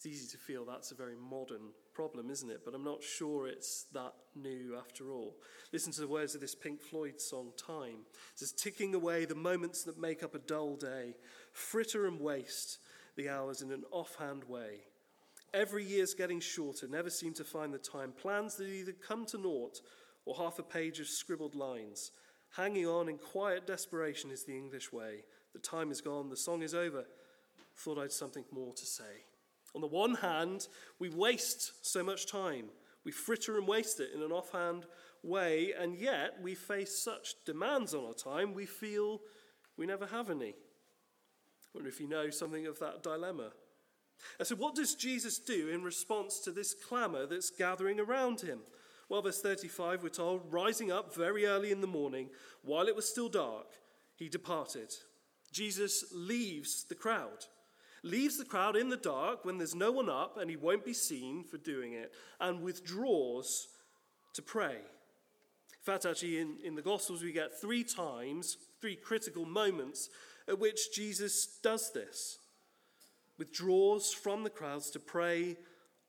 It's 0.00 0.06
easy 0.06 0.28
to 0.28 0.38
feel 0.38 0.64
that's 0.64 0.92
a 0.92 0.94
very 0.94 1.14
modern 1.14 1.72
problem, 1.92 2.30
isn't 2.30 2.50
it? 2.50 2.62
But 2.64 2.74
I'm 2.74 2.82
not 2.82 3.02
sure 3.02 3.46
it's 3.46 3.84
that 3.92 4.14
new 4.34 4.74
after 4.78 5.10
all. 5.10 5.36
Listen 5.74 5.92
to 5.92 6.00
the 6.00 6.08
words 6.08 6.34
of 6.34 6.40
this 6.40 6.54
Pink 6.54 6.80
Floyd 6.80 7.20
song, 7.20 7.52
Time. 7.58 8.06
It 8.32 8.38
says, 8.38 8.52
Ticking 8.52 8.94
away 8.94 9.26
the 9.26 9.34
moments 9.34 9.82
that 9.82 10.00
make 10.00 10.22
up 10.22 10.34
a 10.34 10.38
dull 10.38 10.76
day, 10.76 11.16
fritter 11.52 12.06
and 12.06 12.18
waste 12.18 12.78
the 13.14 13.28
hours 13.28 13.60
in 13.60 13.70
an 13.72 13.82
offhand 13.90 14.44
way. 14.44 14.84
Every 15.52 15.84
year's 15.84 16.14
getting 16.14 16.40
shorter, 16.40 16.88
never 16.88 17.10
seem 17.10 17.34
to 17.34 17.44
find 17.44 17.74
the 17.74 17.78
time. 17.78 18.12
Plans 18.12 18.56
that 18.56 18.68
either 18.68 18.92
come 18.92 19.26
to 19.26 19.36
naught 19.36 19.82
or 20.24 20.34
half 20.34 20.58
a 20.58 20.62
page 20.62 20.98
of 21.00 21.08
scribbled 21.08 21.54
lines. 21.54 22.12
Hanging 22.56 22.86
on 22.86 23.10
in 23.10 23.18
quiet 23.18 23.66
desperation 23.66 24.30
is 24.30 24.44
the 24.44 24.56
English 24.56 24.94
way. 24.94 25.24
The 25.52 25.58
time 25.58 25.90
is 25.90 26.00
gone, 26.00 26.30
the 26.30 26.38
song 26.38 26.62
is 26.62 26.72
over. 26.72 27.04
Thought 27.76 27.98
I'd 27.98 28.12
something 28.12 28.44
more 28.50 28.72
to 28.72 28.86
say. 28.86 29.26
On 29.74 29.80
the 29.80 29.86
one 29.86 30.14
hand, 30.14 30.66
we 30.98 31.08
waste 31.08 31.86
so 31.86 32.02
much 32.02 32.26
time. 32.26 32.66
We 33.04 33.12
fritter 33.12 33.56
and 33.56 33.66
waste 33.66 34.00
it 34.00 34.10
in 34.14 34.22
an 34.22 34.32
offhand 34.32 34.86
way, 35.22 35.72
and 35.78 35.96
yet 35.96 36.40
we 36.42 36.54
face 36.54 36.98
such 36.98 37.34
demands 37.44 37.94
on 37.94 38.04
our 38.04 38.14
time, 38.14 38.54
we 38.54 38.66
feel 38.66 39.20
we 39.76 39.86
never 39.86 40.06
have 40.06 40.30
any. 40.30 40.50
I 40.50 41.68
wonder 41.74 41.88
if 41.88 42.00
you 42.00 42.08
know 42.08 42.30
something 42.30 42.66
of 42.66 42.78
that 42.80 43.02
dilemma. 43.02 43.52
And 44.38 44.46
so, 44.46 44.56
what 44.56 44.74
does 44.74 44.94
Jesus 44.94 45.38
do 45.38 45.68
in 45.68 45.82
response 45.82 46.40
to 46.40 46.50
this 46.50 46.74
clamour 46.74 47.26
that's 47.26 47.50
gathering 47.50 48.00
around 48.00 48.40
him? 48.40 48.60
Well, 49.08 49.22
verse 49.22 49.40
35, 49.40 50.02
we're 50.02 50.08
told, 50.08 50.52
rising 50.52 50.92
up 50.92 51.14
very 51.14 51.46
early 51.46 51.72
in 51.72 51.80
the 51.80 51.86
morning, 51.86 52.28
while 52.62 52.86
it 52.86 52.94
was 52.94 53.08
still 53.08 53.28
dark, 53.28 53.66
he 54.14 54.28
departed. 54.28 54.92
Jesus 55.52 56.04
leaves 56.12 56.84
the 56.84 56.94
crowd 56.94 57.46
leaves 58.02 58.38
the 58.38 58.44
crowd 58.44 58.76
in 58.76 58.88
the 58.88 58.96
dark 58.96 59.44
when 59.44 59.58
there's 59.58 59.74
no 59.74 59.92
one 59.92 60.08
up 60.08 60.36
and 60.38 60.48
he 60.48 60.56
won't 60.56 60.84
be 60.84 60.92
seen 60.92 61.44
for 61.44 61.58
doing 61.58 61.92
it, 61.92 62.12
and 62.40 62.62
withdraws 62.62 63.68
to 64.34 64.42
pray. 64.42 64.76
In 64.76 65.84
fact, 65.84 66.06
actually, 66.06 66.38
in, 66.38 66.56
in 66.62 66.74
the 66.74 66.82
Gospels, 66.82 67.22
we 67.22 67.32
get 67.32 67.58
three 67.60 67.84
times, 67.84 68.56
three 68.80 68.96
critical 68.96 69.46
moments 69.46 70.10
at 70.48 70.58
which 70.58 70.92
Jesus 70.94 71.58
does 71.62 71.92
this 71.92 72.38
withdraws 73.40 74.12
from 74.12 74.44
the 74.44 74.50
crowds 74.50 74.90
to 74.90 75.00
pray 75.00 75.56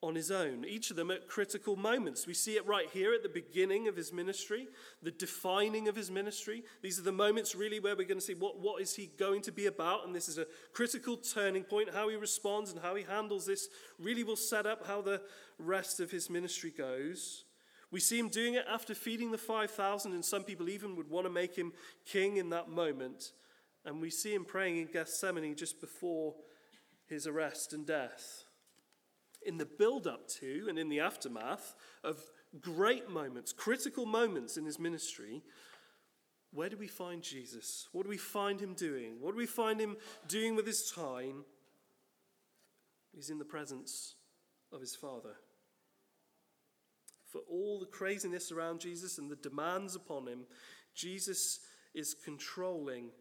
on 0.04 0.16
his 0.16 0.32
own, 0.32 0.66
each 0.66 0.90
of 0.90 0.96
them 0.96 1.12
at 1.12 1.28
critical 1.28 1.76
moments. 1.76 2.26
We 2.26 2.34
see 2.34 2.56
it 2.56 2.66
right 2.66 2.90
here 2.92 3.14
at 3.14 3.22
the 3.22 3.30
beginning 3.30 3.88
of 3.88 3.96
his 3.96 4.12
ministry, 4.12 4.68
the 5.04 5.12
defining 5.12 5.88
of 5.88 5.96
his 5.96 6.10
ministry. 6.10 6.64
These 6.82 6.98
are 6.98 7.04
the 7.04 7.12
moments 7.12 7.54
really 7.54 7.80
where 7.80 7.96
we're 7.96 8.08
going 8.08 8.20
to 8.20 8.26
see 8.26 8.34
what, 8.34 8.60
what 8.60 8.82
is 8.82 8.96
he 8.96 9.12
going 9.20 9.42
to 9.44 9.52
be 9.52 9.68
about, 9.68 10.06
and 10.06 10.16
this 10.16 10.28
is 10.28 10.40
a 10.40 10.48
critical 10.74 11.18
turning 11.18 11.64
point. 11.64 11.94
How 11.94 12.10
he 12.10 12.16
responds 12.16 12.72
and 12.72 12.82
how 12.82 12.96
he 12.96 13.04
handles 13.04 13.46
this 13.46 13.68
really 14.00 14.24
will 14.24 14.36
set 14.36 14.66
up 14.66 14.88
how 14.88 15.02
the 15.02 15.22
rest 15.60 16.00
of 16.00 16.10
his 16.10 16.32
ministry 16.32 16.74
goes. 16.76 17.44
We 17.92 18.00
see 18.00 18.18
him 18.18 18.30
doing 18.30 18.56
it 18.56 18.66
after 18.68 18.96
feeding 18.96 19.32
the 19.32 19.38
5,000, 19.38 20.14
and 20.14 20.26
some 20.26 20.44
people 20.44 20.68
even 20.70 20.96
would 20.96 21.10
want 21.10 21.28
to 21.28 21.32
make 21.32 21.56
him 21.56 21.74
king 22.06 22.38
in 22.38 22.50
that 22.50 22.70
moment. 22.70 23.34
And 23.86 24.02
we 24.02 24.10
see 24.10 24.34
him 24.34 24.46
praying 24.46 24.78
in 24.78 24.88
Gethsemane 24.88 25.56
just 25.56 25.80
before 25.80 26.34
his 27.08 27.28
arrest 27.28 27.74
and 27.74 27.86
death 27.86 28.46
in 29.46 29.58
the 29.58 29.66
build 29.66 30.08
up 30.08 30.28
to 30.28 30.66
and 30.70 30.78
in 30.78 30.90
the 30.90 31.00
aftermath 31.00 31.76
of 32.04 32.20
great 32.60 33.10
moments, 33.10 33.54
critical 33.54 34.06
moments 34.06 34.58
in 34.58 34.66
his 34.66 34.80
ministry, 34.80 35.42
where 36.54 36.70
do 36.70 36.78
we 36.78 36.88
find 36.88 37.22
Jesus? 37.22 37.88
What 37.92 38.04
do 38.04 38.10
we 38.10 38.18
find 38.18 38.60
him 38.60 38.74
doing? 38.74 39.22
What 39.22 39.32
do 39.32 39.38
we 39.38 39.46
find 39.46 39.80
him 39.80 39.98
doing 40.28 40.56
with 40.56 40.68
his 40.68 40.92
time? 40.92 41.46
He's 43.14 43.30
in 43.30 43.40
the 43.40 43.46
presence 43.46 44.16
of 44.72 44.82
his 44.82 44.96
Father. 44.96 45.36
For 47.32 47.42
all 47.50 47.80
the 47.80 47.86
craziness 47.86 48.52
around 48.52 48.82
Jesus 48.82 49.18
and 49.18 49.32
the 49.32 49.38
demands 49.38 49.96
upon 49.96 50.28
him, 50.28 50.42
Jesus 50.94 51.62
is 51.94 52.14
controlling 52.14 53.12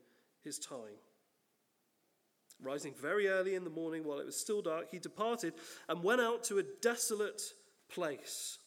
his 0.42 0.58
time. 0.58 0.98
Rising 2.62 2.94
very 3.00 3.28
early 3.28 3.54
in 3.54 3.64
the 3.64 3.70
morning 3.70 4.04
while 4.04 4.18
it 4.18 4.26
was 4.26 4.38
still 4.38 4.60
dark, 4.60 4.90
he 4.90 4.98
departed 4.98 5.54
and 5.88 6.02
went 6.02 6.20
out 6.20 6.44
to 6.44 6.58
a 6.58 6.62
desolate 6.82 7.40
place. 7.88 8.58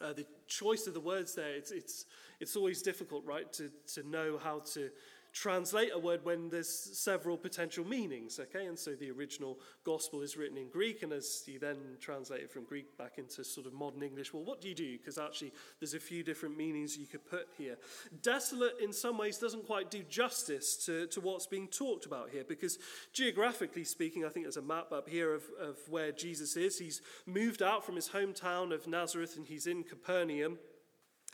Uh, 0.00 0.12
the 0.12 0.26
choice 0.46 0.86
of 0.86 0.94
the 0.94 1.00
words 1.00 1.34
there, 1.34 1.54
it's, 1.54 1.70
it's, 1.70 2.04
it's 2.40 2.56
always 2.56 2.82
difficult, 2.82 3.24
right, 3.24 3.52
to, 3.52 3.70
to 3.94 4.08
know 4.08 4.38
how 4.42 4.60
to 4.74 4.90
translate 5.34 5.90
a 5.92 5.98
word 5.98 6.24
when 6.24 6.48
there's 6.48 6.68
several 6.68 7.36
potential 7.36 7.84
meanings, 7.84 8.38
okay? 8.38 8.66
And 8.66 8.78
so 8.78 8.94
the 8.94 9.10
original 9.10 9.58
gospel 9.82 10.22
is 10.22 10.36
written 10.36 10.56
in 10.56 10.68
Greek, 10.68 11.02
and 11.02 11.12
as 11.12 11.42
you 11.46 11.58
then 11.58 11.76
translate 12.00 12.42
it 12.42 12.52
from 12.52 12.62
Greek 12.62 12.96
back 12.96 13.18
into 13.18 13.42
sort 13.42 13.66
of 13.66 13.72
modern 13.72 14.04
English, 14.04 14.32
well, 14.32 14.44
what 14.44 14.60
do 14.60 14.68
you 14.68 14.76
do? 14.76 14.96
Because 14.96 15.18
actually, 15.18 15.52
there's 15.80 15.94
a 15.94 16.00
few 16.00 16.22
different 16.22 16.56
meanings 16.56 16.96
you 16.96 17.08
could 17.08 17.28
put 17.28 17.48
here. 17.58 17.76
Desolate, 18.22 18.74
in 18.80 18.92
some 18.92 19.18
ways, 19.18 19.38
doesn't 19.38 19.66
quite 19.66 19.90
do 19.90 20.04
justice 20.04 20.76
to, 20.86 21.08
to 21.08 21.20
what's 21.20 21.48
being 21.48 21.66
talked 21.66 22.06
about 22.06 22.30
here, 22.30 22.44
because 22.46 22.78
geographically 23.12 23.84
speaking, 23.84 24.24
I 24.24 24.28
think 24.28 24.44
there's 24.44 24.56
a 24.56 24.62
map 24.62 24.92
up 24.92 25.08
here 25.08 25.34
of, 25.34 25.42
of 25.60 25.76
where 25.88 26.12
Jesus 26.12 26.56
is. 26.56 26.78
He's 26.78 27.02
moved 27.26 27.60
out 27.60 27.84
from 27.84 27.96
his 27.96 28.08
hometown 28.08 28.72
of 28.72 28.86
Nazareth, 28.86 29.36
and 29.36 29.44
he's 29.44 29.66
in 29.66 29.82
Capernaum. 29.82 30.58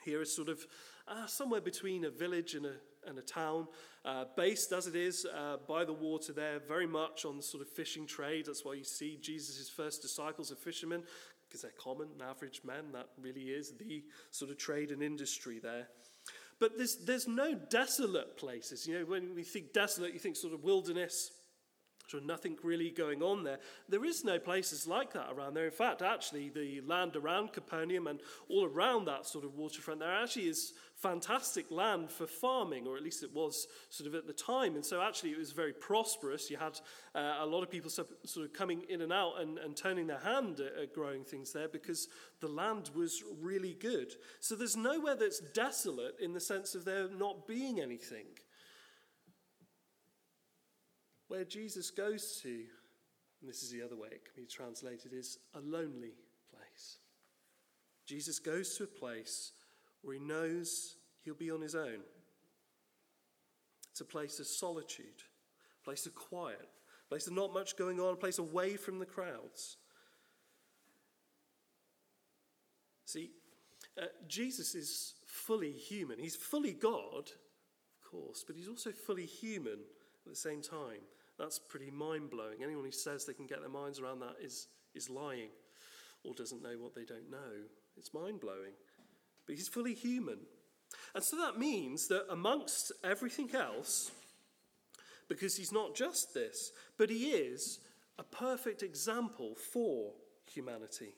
Here 0.04 0.20
is 0.22 0.34
sort 0.34 0.48
of 0.48 0.66
uh, 1.06 1.26
somewhere 1.26 1.60
between 1.60 2.04
a 2.04 2.10
village 2.10 2.54
and 2.54 2.66
a, 2.66 2.74
and 3.06 3.18
a 3.18 3.22
town, 3.22 3.66
uh, 4.04 4.24
based 4.36 4.72
as 4.72 4.86
it 4.86 4.96
is 4.96 5.26
uh, 5.26 5.56
by 5.66 5.84
the 5.84 5.92
water 5.92 6.32
there, 6.32 6.60
very 6.66 6.86
much 6.86 7.24
on 7.24 7.36
the 7.36 7.42
sort 7.42 7.62
of 7.62 7.68
fishing 7.68 8.06
trade. 8.06 8.46
That's 8.46 8.64
why 8.64 8.74
you 8.74 8.84
see 8.84 9.18
Jesus' 9.20 9.68
first 9.68 10.02
disciples 10.02 10.52
are 10.52 10.56
fishermen, 10.56 11.02
because 11.48 11.62
they're 11.62 11.72
common, 11.78 12.08
average 12.22 12.60
men. 12.64 12.92
That 12.92 13.08
really 13.20 13.50
is 13.50 13.72
the 13.78 14.04
sort 14.30 14.50
of 14.50 14.58
trade 14.58 14.90
and 14.90 15.02
industry 15.02 15.58
there. 15.58 15.88
But 16.58 16.76
there's, 16.76 16.96
there's 16.96 17.26
no 17.26 17.54
desolate 17.54 18.36
places. 18.36 18.86
You 18.86 18.98
know, 18.98 19.04
when 19.06 19.34
we 19.34 19.42
think 19.42 19.72
desolate, 19.72 20.12
you 20.12 20.20
think 20.20 20.36
sort 20.36 20.52
of 20.52 20.62
wilderness, 20.62 21.32
of 22.14 22.26
nothing 22.26 22.56
really 22.62 22.90
going 22.90 23.22
on 23.22 23.44
there. 23.44 23.58
There 23.88 24.04
is 24.04 24.24
no 24.24 24.38
places 24.38 24.86
like 24.86 25.12
that 25.12 25.28
around 25.30 25.54
there. 25.54 25.66
In 25.66 25.70
fact, 25.70 26.02
actually, 26.02 26.48
the 26.48 26.80
land 26.82 27.16
around 27.16 27.52
Capernaum 27.52 28.06
and 28.06 28.20
all 28.48 28.66
around 28.66 29.06
that 29.06 29.26
sort 29.26 29.44
of 29.44 29.54
waterfront 29.54 30.00
there 30.00 30.14
actually 30.14 30.48
is 30.48 30.72
fantastic 30.96 31.70
land 31.70 32.10
for 32.10 32.26
farming, 32.26 32.86
or 32.86 32.96
at 32.96 33.02
least 33.02 33.22
it 33.22 33.32
was 33.32 33.66
sort 33.88 34.06
of 34.06 34.14
at 34.14 34.26
the 34.26 34.32
time. 34.32 34.74
And 34.74 34.84
so 34.84 35.00
actually, 35.00 35.30
it 35.30 35.38
was 35.38 35.52
very 35.52 35.72
prosperous. 35.72 36.50
You 36.50 36.58
had 36.58 36.78
uh, 37.14 37.38
a 37.40 37.46
lot 37.46 37.62
of 37.62 37.70
people 37.70 37.90
sort 37.90 38.08
of 38.36 38.52
coming 38.52 38.82
in 38.88 39.00
and 39.00 39.12
out 39.12 39.40
and, 39.40 39.58
and 39.58 39.76
turning 39.76 40.06
their 40.06 40.18
hand 40.18 40.60
at, 40.60 40.82
at 40.82 40.94
growing 40.94 41.24
things 41.24 41.52
there 41.52 41.68
because 41.68 42.08
the 42.40 42.48
land 42.48 42.90
was 42.94 43.22
really 43.40 43.74
good. 43.74 44.14
So 44.40 44.54
there's 44.54 44.76
nowhere 44.76 45.14
that's 45.14 45.40
desolate 45.40 46.16
in 46.20 46.32
the 46.32 46.40
sense 46.40 46.74
of 46.74 46.84
there 46.84 47.08
not 47.08 47.46
being 47.46 47.80
anything. 47.80 48.26
Where 51.30 51.44
Jesus 51.44 51.92
goes 51.92 52.40
to, 52.42 52.48
and 52.48 53.48
this 53.48 53.62
is 53.62 53.70
the 53.70 53.82
other 53.82 53.94
way 53.94 54.08
it 54.10 54.24
can 54.24 54.42
be 54.42 54.48
translated, 54.48 55.12
is 55.12 55.38
a 55.54 55.60
lonely 55.60 56.14
place. 56.52 56.98
Jesus 58.04 58.40
goes 58.40 58.76
to 58.76 58.82
a 58.82 58.88
place 58.88 59.52
where 60.02 60.14
he 60.14 60.20
knows 60.20 60.96
he'll 61.24 61.34
be 61.34 61.52
on 61.52 61.60
his 61.60 61.76
own. 61.76 62.00
It's 63.92 64.00
a 64.00 64.04
place 64.04 64.40
of 64.40 64.48
solitude, 64.48 65.22
a 65.80 65.84
place 65.84 66.04
of 66.04 66.16
quiet, 66.16 66.68
a 67.06 67.08
place 67.08 67.28
of 67.28 67.32
not 67.34 67.54
much 67.54 67.76
going 67.76 68.00
on, 68.00 68.14
a 68.14 68.16
place 68.16 68.38
away 68.38 68.74
from 68.74 68.98
the 68.98 69.06
crowds. 69.06 69.76
See, 73.04 73.30
uh, 73.96 74.06
Jesus 74.26 74.74
is 74.74 75.14
fully 75.26 75.70
human. 75.70 76.18
He's 76.18 76.34
fully 76.34 76.72
God, 76.72 77.30
of 77.30 78.10
course, 78.10 78.42
but 78.44 78.56
he's 78.56 78.68
also 78.68 78.90
fully 78.90 79.26
human 79.26 79.78
at 80.26 80.32
the 80.32 80.34
same 80.34 80.60
time. 80.60 81.02
That's 81.40 81.58
pretty 81.58 81.90
mind 81.90 82.30
blowing. 82.30 82.62
Anyone 82.62 82.84
who 82.84 82.92
says 82.92 83.24
they 83.24 83.32
can 83.32 83.46
get 83.46 83.60
their 83.60 83.70
minds 83.70 83.98
around 83.98 84.20
that 84.20 84.36
is, 84.40 84.68
is 84.94 85.08
lying 85.08 85.48
or 86.22 86.34
doesn't 86.34 86.62
know 86.62 86.76
what 86.78 86.94
they 86.94 87.04
don't 87.04 87.30
know. 87.30 87.64
It's 87.96 88.12
mind 88.14 88.40
blowing 88.40 88.72
but 89.50 89.56
he's 89.56 89.66
fully 89.66 89.94
human. 89.94 90.38
And 91.12 91.24
so 91.24 91.36
that 91.38 91.58
means 91.58 92.06
that 92.06 92.26
amongst 92.30 92.92
everything 93.02 93.52
else, 93.52 94.12
because 95.28 95.56
he's 95.56 95.72
not 95.72 95.96
just 95.96 96.34
this, 96.34 96.70
but 96.96 97.10
he 97.10 97.30
is 97.30 97.80
a 98.16 98.22
perfect 98.22 98.84
example 98.84 99.56
for 99.56 100.12
humanity. 100.48 101.14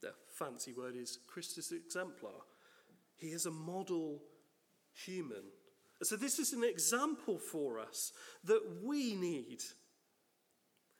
The 0.00 0.12
fancy 0.28 0.74
word 0.74 0.94
is 0.94 1.18
Christus 1.26 1.72
exemplar. 1.72 2.30
He 3.16 3.28
is 3.28 3.46
a 3.46 3.50
model 3.50 4.22
human. 4.92 5.42
So, 6.02 6.16
this 6.16 6.38
is 6.38 6.52
an 6.52 6.62
example 6.62 7.38
for 7.38 7.78
us 7.78 8.12
that 8.44 8.62
we 8.82 9.14
need. 9.14 9.62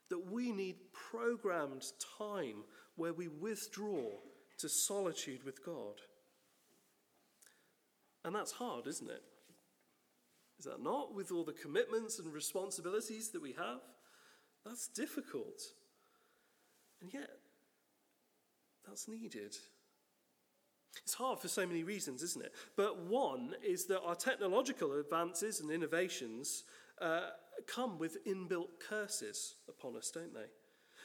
That 0.08 0.30
we 0.30 0.52
need 0.52 0.76
programmed 1.10 1.84
time 2.18 2.64
where 2.94 3.12
we 3.12 3.28
withdraw 3.28 4.12
to 4.58 4.68
solitude 4.68 5.44
with 5.44 5.64
God. 5.64 6.00
And 8.24 8.34
that's 8.34 8.52
hard, 8.52 8.86
isn't 8.86 9.10
it? 9.10 9.22
Is 10.58 10.64
that 10.64 10.82
not? 10.82 11.14
With 11.14 11.30
all 11.30 11.44
the 11.44 11.52
commitments 11.52 12.18
and 12.18 12.32
responsibilities 12.32 13.30
that 13.30 13.42
we 13.42 13.52
have? 13.52 13.80
That's 14.64 14.88
difficult. 14.88 15.60
And 17.02 17.12
yet, 17.12 17.30
that's 18.86 19.06
needed. 19.08 19.54
It's 21.02 21.14
hard 21.14 21.38
for 21.38 21.48
so 21.48 21.66
many 21.66 21.84
reasons, 21.84 22.22
isn't 22.22 22.44
it? 22.44 22.52
But 22.76 23.04
one 23.04 23.54
is 23.64 23.86
that 23.86 24.02
our 24.02 24.14
technological 24.14 24.98
advances 24.98 25.60
and 25.60 25.70
innovations 25.70 26.64
uh, 27.00 27.30
come 27.66 27.98
with 27.98 28.24
inbuilt 28.26 28.80
curses 28.80 29.56
upon 29.68 29.96
us, 29.96 30.10
don't 30.10 30.34
they? 30.34 30.46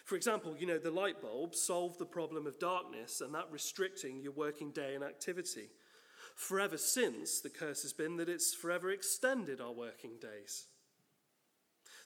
For 0.06 0.16
example, 0.16 0.56
you 0.58 0.66
know, 0.66 0.78
the 0.80 0.92
light 0.92 1.22
bulb 1.22 1.56
solved 1.56 2.00
the 2.00 2.06
problem 2.06 2.48
of 2.48 2.60
darkness 2.60 3.22
and 3.22 3.34
that 3.36 3.52
restricting 3.52 4.22
your 4.22 4.32
working 4.32 4.72
day 4.72 4.96
and 4.96 5.04
activity. 5.04 5.70
Forever 6.36 6.78
since, 6.78 7.40
the 7.40 7.50
curse 7.50 7.84
has 7.84 7.94
been 7.94 8.18
that 8.18 8.30
it's 8.30 8.54
forever 8.54 8.92
extended 8.92 9.62
our 9.62 9.72
working 9.72 10.14
days. 10.20 10.68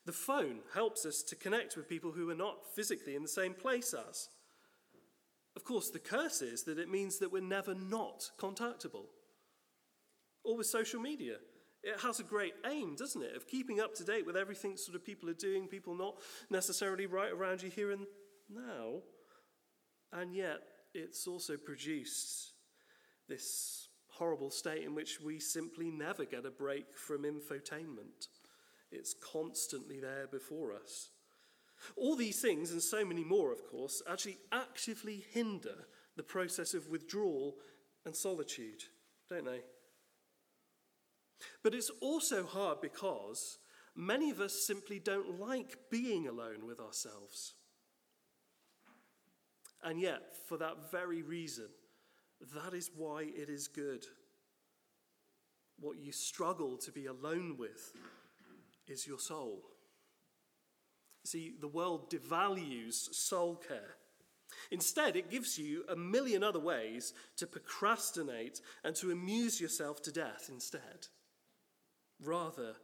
The 0.06 0.12
phone 0.12 0.60
helps 0.74 1.06
us 1.06 1.24
to 1.24 1.36
connect 1.36 1.76
with 1.76 1.90
people 1.90 2.12
who 2.12 2.30
are 2.30 2.36
not 2.36 2.76
physically 2.76 3.16
in 3.16 3.24
the 3.24 3.28
same 3.28 3.54
place 3.54 3.94
as. 3.94 4.30
Of 5.56 5.64
course, 5.64 5.90
the 5.90 6.00
curse 6.00 6.42
is 6.42 6.64
that 6.64 6.80
it 6.80 6.90
means 6.90 7.20
that 7.20 7.32
we're 7.32 7.42
never 7.42 7.74
not 7.74 8.30
contactable. 8.40 9.06
Or 10.44 10.58
with 10.58 10.68
social 10.68 11.00
media. 11.00 11.38
It 11.82 12.00
has 12.02 12.20
a 12.20 12.24
great 12.24 12.54
aim, 12.66 12.96
doesn't 12.96 13.22
it, 13.22 13.36
of 13.36 13.48
keeping 13.48 13.80
up 13.80 13.94
to 13.96 14.04
date 14.04 14.26
with 14.26 14.36
everything 14.36 14.76
sort 14.76 14.96
of 14.96 15.06
people 15.06 15.30
are 15.30 15.34
doing, 15.34 15.68
people 15.68 15.96
not 15.96 16.16
necessarily 16.50 17.06
right 17.06 17.32
around 17.32 17.62
you 17.62 17.70
here 17.70 17.92
and 17.92 18.06
now. 18.50 19.02
And 20.12 20.34
yet, 20.34 20.62
it's 20.94 21.28
also 21.28 21.58
produced 21.58 22.54
this 23.30 23.90
horrible 24.10 24.50
state 24.50 24.84
in 24.84 24.96
which 24.96 25.20
we 25.22 25.40
simply 25.40 25.92
never 25.92 26.26
get 26.26 26.46
a 26.46 26.52
break 26.52 26.98
from 26.98 27.24
infotainment. 27.24 28.28
It's 28.92 29.14
constantly 29.14 30.00
there 30.00 30.28
before 30.32 30.74
us. 30.74 31.10
All 31.96 32.16
these 32.16 32.42
things, 32.42 32.72
and 32.72 32.82
so 32.82 33.06
many 33.06 33.24
more, 33.24 33.52
of 33.52 33.66
course, 33.66 34.02
actually 34.10 34.38
actively 34.52 35.26
hinder 35.32 35.88
the 36.16 36.24
process 36.24 36.74
of 36.74 36.90
withdrawal 36.90 37.56
and 38.06 38.16
solitude, 38.16 38.84
don't 39.30 39.46
they? 39.46 39.62
But 41.64 41.76
it's 41.76 41.92
also 42.02 42.46
hard 42.46 42.82
because 42.82 43.60
many 43.96 44.30
of 44.30 44.40
us 44.40 44.66
simply 44.66 45.00
don't 45.00 45.40
like 45.40 45.78
being 45.90 46.28
alone 46.28 46.66
with 46.66 46.80
ourselves. 46.80 47.54
And 49.84 50.00
yet, 50.00 50.22
for 50.48 50.58
that 50.58 50.92
very 50.92 51.22
reason, 51.22 51.68
that 52.56 52.74
is 52.74 52.90
why 52.96 53.24
it 53.24 53.50
is 53.50 53.68
good. 53.68 54.06
What 55.80 55.98
you 55.98 56.12
struggle 56.12 56.78
to 56.78 56.92
be 56.92 57.06
alone 57.06 57.56
with 57.58 57.94
is 58.88 59.06
your 59.06 59.20
soul. 59.20 59.64
See, 61.26 61.56
the 61.60 61.68
world 61.68 62.12
devalues 62.12 63.14
soul 63.14 63.56
care. 63.56 63.96
Instead, 64.70 65.16
it 65.16 65.32
gives 65.32 65.58
you 65.58 65.84
a 65.90 65.96
million 65.96 66.44
other 66.44 66.60
ways 66.60 67.14
to 67.38 67.48
procrastinate 67.48 68.62
and 68.84 68.96
to 68.96 69.12
amuse 69.12 69.60
yourself 69.60 70.04
to 70.04 70.12
death 70.12 70.50
instead, 70.50 71.08
rather 72.22 72.76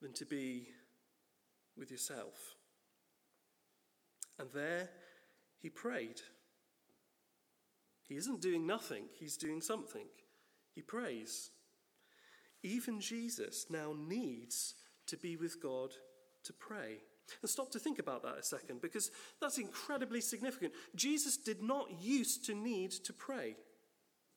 than 0.00 0.14
to 0.14 0.24
be 0.24 0.68
with 1.76 1.90
yourself. 1.90 2.56
And 4.38 4.48
there 4.54 4.88
he 5.60 5.68
prayed. 5.68 6.22
He 8.08 8.16
isn't 8.16 8.40
doing 8.40 8.66
nothing, 8.66 9.04
he's 9.18 9.36
doing 9.36 9.60
something. 9.60 10.06
He 10.74 10.80
prays. 10.80 11.50
Even 12.62 13.00
Jesus 13.00 13.66
now 13.68 13.94
needs 13.96 14.74
to 15.06 15.16
be 15.16 15.36
with 15.36 15.62
God 15.62 15.90
to 16.44 16.52
pray. 16.52 16.98
And 17.42 17.50
stop 17.50 17.70
to 17.72 17.78
think 17.78 17.98
about 17.98 18.22
that 18.22 18.38
a 18.38 18.42
second 18.42 18.80
because 18.80 19.10
that's 19.40 19.58
incredibly 19.58 20.20
significant. 20.20 20.72
Jesus 20.94 21.36
did 21.36 21.62
not 21.62 22.00
used 22.00 22.44
to 22.46 22.54
need 22.54 22.92
to 22.92 23.12
pray. 23.12 23.56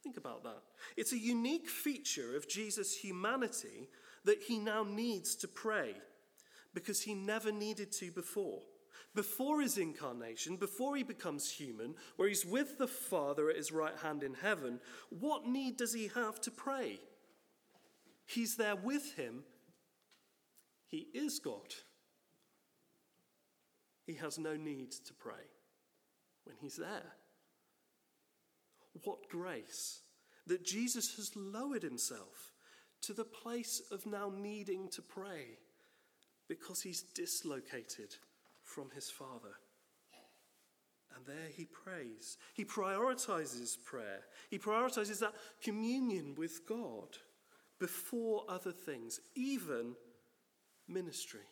Think 0.04 0.18
about 0.18 0.44
that. 0.44 0.62
It's 0.98 1.14
a 1.14 1.20
unique 1.20 1.68
feature 1.68 2.36
of 2.36 2.48
Jesus' 2.48 2.96
humanity 2.96 3.90
that 4.26 4.42
he 4.42 4.58
now 4.58 4.84
needs 4.84 5.36
to 5.38 5.48
pray 5.48 5.96
because 6.74 7.02
he 7.02 7.14
never 7.14 7.52
needed 7.52 7.92
to 7.94 8.12
before. 8.12 8.62
Before 9.16 9.60
his 9.60 9.78
incarnation, 9.78 10.56
before 10.56 10.96
he 10.96 11.04
becomes 11.04 11.52
human, 11.52 11.96
where 12.16 12.28
he's 12.28 12.46
with 12.46 12.78
the 12.78 12.88
Father 12.88 13.50
at 13.50 13.58
his 13.58 13.72
right 13.72 13.98
hand 14.04 14.24
in 14.24 14.36
heaven, 14.36 14.80
what 15.10 15.48
need 15.48 15.78
does 15.78 15.94
he 15.94 16.12
have 16.14 16.40
to 16.42 16.52
pray? 16.52 17.00
He's 18.26 18.56
there 18.56 18.76
with 18.76 19.16
him. 19.16 19.44
He 20.88 21.08
is 21.14 21.40
God. 21.40 21.74
He 24.10 24.16
has 24.16 24.40
no 24.40 24.56
need 24.56 24.92
to 25.06 25.14
pray 25.14 25.46
when 26.44 26.56
he's 26.60 26.78
there. 26.78 27.14
What 29.04 29.30
grace 29.30 30.02
that 30.48 30.66
Jesus 30.66 31.16
has 31.18 31.36
lowered 31.36 31.84
himself 31.84 32.54
to 33.04 33.14
the 33.14 33.24
place 33.24 33.84
of 33.92 34.08
now 34.08 34.34
needing 34.36 34.90
to 34.94 35.04
pray 35.04 35.60
because 36.48 36.82
he's 36.82 37.04
dislocated 37.04 38.16
from 38.64 38.90
his 38.96 39.12
Father. 39.12 39.54
And 41.16 41.24
there 41.28 41.50
he 41.56 41.66
prays. 41.66 42.40
He 42.56 42.66
prioritizes 42.66 43.76
prayer. 43.86 44.22
He 44.50 44.58
prioritizes 44.58 45.20
that 45.20 45.36
communion 45.62 46.34
with 46.36 46.68
God 46.68 47.10
before 47.80 48.46
other 48.50 48.72
things, 48.72 49.20
even 49.36 49.94
ministry. 50.88 51.46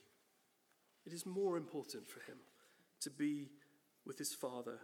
It 1.08 1.14
is 1.14 1.26
more 1.26 1.56
important 1.56 2.06
for 2.06 2.20
him 2.30 2.38
to 3.00 3.10
be 3.10 3.48
with 4.06 4.18
his 4.18 4.34
Father. 4.34 4.80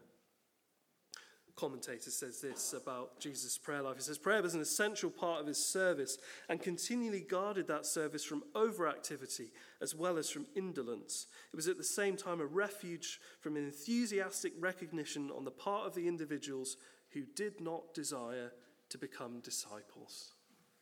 Commentator 1.58 2.10
says 2.10 2.40
this 2.40 2.74
about 2.74 3.20
Jesus' 3.20 3.58
prayer 3.58 3.82
life. 3.82 3.98
He 3.98 4.02
says, 4.02 4.18
Prayer 4.18 4.42
was 4.42 4.56
an 4.56 4.62
essential 4.62 5.10
part 5.10 5.42
of 5.42 5.48
his 5.48 5.70
service 5.72 6.18
and 6.48 6.62
continually 6.62 7.20
guarded 7.20 7.68
that 7.68 7.86
service 7.86 8.24
from 8.24 8.44
overactivity 8.56 9.52
as 9.82 9.94
well 9.94 10.18
as 10.18 10.30
from 10.30 10.48
indolence. 10.56 11.28
It 11.52 11.58
was 11.58 11.68
at 11.68 11.78
the 11.78 11.84
same 11.84 12.16
time 12.16 12.40
a 12.40 12.46
refuge 12.46 13.20
from 13.42 13.58
enthusiastic 13.58 14.54
recognition 14.60 15.30
on 15.30 15.44
the 15.44 15.52
part 15.52 15.86
of 15.86 15.94
the 15.94 16.08
individuals 16.08 16.78
who 17.12 17.24
did 17.36 17.60
not 17.60 17.94
desire 17.94 18.52
to 18.90 18.98
become 18.98 19.42
disciples. 19.42 20.32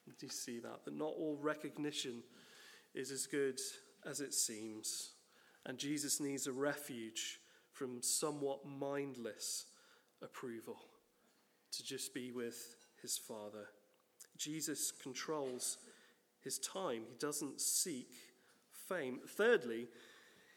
Do 0.06 0.26
you 0.28 0.32
see 0.32 0.60
that? 0.60 0.86
That 0.86 0.94
not 0.94 1.14
all 1.18 1.40
recognition 1.42 2.22
is 2.94 3.10
as 3.10 3.26
good 3.26 3.60
as 4.06 4.22
it 4.22 4.36
seems. 4.36 5.16
And 5.66 5.78
Jesus 5.78 6.20
needs 6.20 6.48
a 6.48 6.52
refuge 6.52 7.40
from 7.72 8.02
somewhat 8.02 8.66
mindless 8.66 9.66
approval 10.22 10.78
to 11.72 11.84
just 11.84 12.14
be 12.14 12.32
with 12.32 12.76
his 13.02 13.18
Father. 13.18 13.68
Jesus 14.38 14.92
controls 14.92 15.78
his 16.44 16.58
time, 16.60 17.04
he 17.08 17.16
doesn't 17.20 17.62
seek 17.62 18.10
fame. 18.90 19.20
Thirdly, 19.28 19.88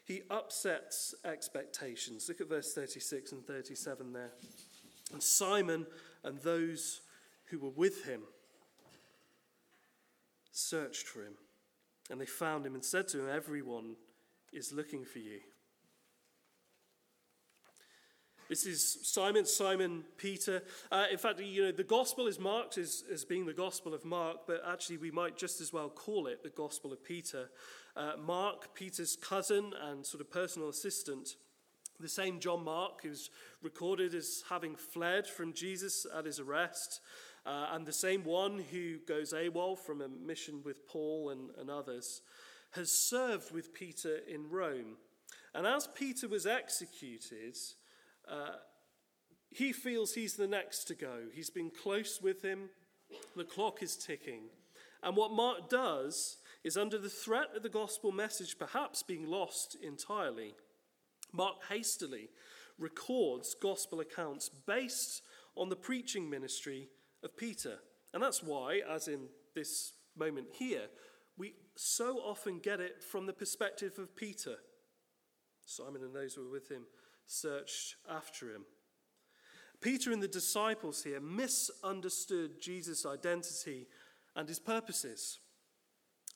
he 0.03 0.21
upsets 0.29 1.15
expectations. 1.23 2.27
Look 2.27 2.41
at 2.41 2.49
verse 2.49 2.73
36 2.73 3.31
and 3.31 3.45
37 3.45 4.13
there. 4.13 4.31
And 5.13 5.21
Simon 5.21 5.85
and 6.23 6.39
those 6.39 7.01
who 7.45 7.59
were 7.59 7.69
with 7.69 8.05
him 8.05 8.21
searched 10.51 11.07
for 11.07 11.21
him, 11.21 11.33
and 12.09 12.19
they 12.19 12.25
found 12.25 12.65
him 12.65 12.75
and 12.75 12.83
said 12.83 13.07
to 13.09 13.19
him, 13.19 13.29
Everyone 13.29 13.95
is 14.55 14.71
looking 14.71 15.03
for 15.03 15.19
you. 15.19 15.39
This 18.47 18.65
is 18.65 18.99
Simon, 19.01 19.45
Simon 19.45 20.03
Peter. 20.17 20.61
Uh, 20.91 21.05
in 21.11 21.17
fact, 21.17 21.39
you 21.41 21.63
know, 21.63 21.71
the 21.71 21.83
gospel 21.83 22.27
is 22.27 22.39
marked 22.39 22.77
as, 22.77 23.03
as 23.11 23.25
being 23.25 23.45
the 23.47 23.53
gospel 23.53 23.93
of 23.93 24.05
Mark, 24.05 24.45
but 24.45 24.61
actually 24.65 24.97
we 24.97 25.09
might 25.09 25.35
just 25.35 25.61
as 25.61 25.73
well 25.73 25.89
call 25.89 26.27
it 26.27 26.43
the 26.43 26.51
gospel 26.51 26.93
of 26.93 27.03
Peter. 27.03 27.49
Uh, 27.97 28.11
Mark, 28.23 28.75
Peter's 28.75 29.15
cousin 29.15 29.73
and 29.81 30.05
sort 30.05 30.21
of 30.21 30.29
personal 30.29 30.69
assistant, 30.69 31.37
the 31.99 32.07
same 32.07 32.39
John 32.39 32.63
Mark, 32.63 33.01
who's 33.01 33.31
recorded 33.63 34.13
as 34.13 34.43
having 34.47 34.75
fled 34.75 35.25
from 35.25 35.53
Jesus 35.53 36.05
at 36.15 36.25
his 36.25 36.39
arrest, 36.39 37.01
uh, 37.47 37.69
and 37.71 37.85
the 37.85 37.93
same 37.93 38.23
one 38.23 38.63
who 38.71 38.99
goes 39.07 39.33
AWOL 39.33 39.77
from 39.77 40.01
a 40.01 40.07
mission 40.07 40.61
with 40.63 40.87
Paul 40.87 41.31
and, 41.31 41.49
and 41.59 41.71
others 41.71 42.21
has 42.75 42.91
served 42.91 43.51
with 43.51 43.73
Peter 43.73 44.19
in 44.27 44.49
Rome. 44.49 44.97
And 45.53 45.65
as 45.65 45.87
Peter 45.87 46.27
was 46.27 46.45
executed, 46.45 47.57
uh, 48.29 48.55
he 49.49 49.71
feels 49.71 50.13
he's 50.13 50.35
the 50.35 50.47
next 50.47 50.85
to 50.85 50.95
go. 50.95 51.23
He's 51.33 51.49
been 51.49 51.71
close 51.71 52.21
with 52.21 52.41
him, 52.41 52.69
the 53.35 53.43
clock 53.43 53.81
is 53.81 53.95
ticking. 53.95 54.49
And 55.01 55.15
what 55.15 55.31
Mark 55.31 55.69
does 55.69 56.37
is, 56.63 56.77
under 56.77 56.97
the 56.97 57.09
threat 57.09 57.49
of 57.55 57.63
the 57.63 57.69
gospel 57.69 58.11
message 58.11 58.57
perhaps 58.57 59.03
being 59.03 59.27
lost 59.27 59.77
entirely, 59.81 60.55
Mark 61.31 61.55
hastily 61.69 62.29
records 62.79 63.55
gospel 63.61 63.99
accounts 63.99 64.49
based 64.49 65.21
on 65.55 65.69
the 65.69 65.75
preaching 65.75 66.29
ministry 66.29 66.89
of 67.23 67.37
Peter. 67.37 67.77
And 68.13 68.21
that's 68.21 68.43
why, 68.43 68.81
as 68.89 69.07
in 69.07 69.27
this 69.53 69.93
moment 70.17 70.47
here, 70.53 70.87
we 71.37 71.53
so 71.75 72.17
often 72.19 72.59
get 72.59 72.79
it 72.79 73.03
from 73.03 73.25
the 73.25 73.33
perspective 73.33 73.99
of 73.99 74.15
Peter. 74.15 74.55
Simon 75.65 76.03
and 76.03 76.15
those 76.15 76.33
who 76.33 76.43
were 76.43 76.51
with 76.51 76.69
him 76.69 76.83
searched 77.25 77.95
after 78.09 78.53
him. 78.53 78.65
Peter 79.81 80.11
and 80.11 80.23
the 80.23 80.27
disciples 80.27 81.03
here 81.03 81.19
misunderstood 81.19 82.61
Jesus' 82.61 83.05
identity 83.05 83.87
and 84.35 84.47
his 84.47 84.59
purposes, 84.59 85.39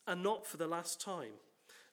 and 0.08 0.24
not 0.24 0.46
for 0.46 0.58
the 0.58 0.68
last 0.68 1.02
time. 1.02 1.34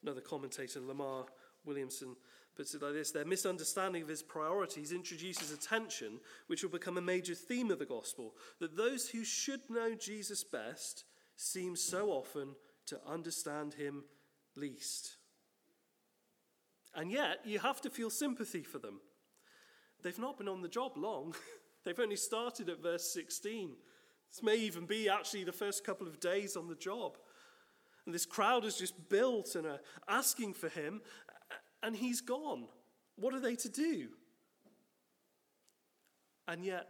Another 0.03 0.21
commentator, 0.21 0.81
Lamar 0.81 1.27
Williamson, 1.65 2.17
puts 2.57 2.75
it 2.75 2.83
like 2.83 2.95
this 2.95 3.11
their 3.11 3.25
misunderstanding 3.25 4.03
of 4.03 4.09
his 4.09 4.23
priorities 4.23 4.93
introduces 4.93 5.53
a 5.53 5.59
tension 5.59 6.19
which 6.47 6.63
will 6.63 6.71
become 6.71 6.97
a 6.97 7.03
major 7.03 7.35
theme 7.35 7.71
of 7.71 7.79
the 7.79 7.85
gospel 7.85 8.35
that 8.61 8.77
those 8.77 9.11
who 9.11 9.25
should 9.25 9.61
know 9.69 9.95
Jesus 9.95 10.43
best 10.43 11.05
seem 11.37 11.77
so 11.77 12.09
often 12.11 12.55
to 12.87 13.01
understand 13.07 13.75
him 13.75 14.05
least. 14.55 15.17
And 16.95 17.11
yet, 17.11 17.41
you 17.45 17.59
have 17.59 17.81
to 17.83 17.91
feel 17.91 18.11
sympathy 18.11 18.63
for 18.63 18.79
them. 18.79 19.01
They've 20.03 20.19
not 20.19 20.39
been 20.39 20.49
on 20.49 20.63
the 20.63 20.69
job 20.69 20.97
long, 20.97 21.35
they've 21.85 22.01
only 22.01 22.17
started 22.17 22.69
at 22.69 22.83
verse 22.83 23.13
16. 23.13 23.73
This 24.31 24.43
may 24.43 24.57
even 24.57 24.87
be 24.87 25.09
actually 25.09 25.45
the 25.45 25.53
first 25.53 25.85
couple 25.85 26.07
of 26.07 26.21
days 26.21 26.57
on 26.57 26.69
the 26.69 26.75
job. 26.75 27.17
And 28.05 28.15
this 28.15 28.27
crowd 28.27 28.65
has 28.65 28.77
just 28.77 29.09
built 29.09 29.55
and 29.55 29.67
are 29.67 29.81
asking 30.09 30.55
for 30.55 30.69
him, 30.69 31.01
and 31.83 31.97
he's 31.97 32.21
gone. 32.21 32.67
What 33.17 33.35
are 33.35 33.41
they 33.41 33.57
to 33.57 33.69
do? 33.69 34.09
And 36.49 36.65
yet, 36.65 36.87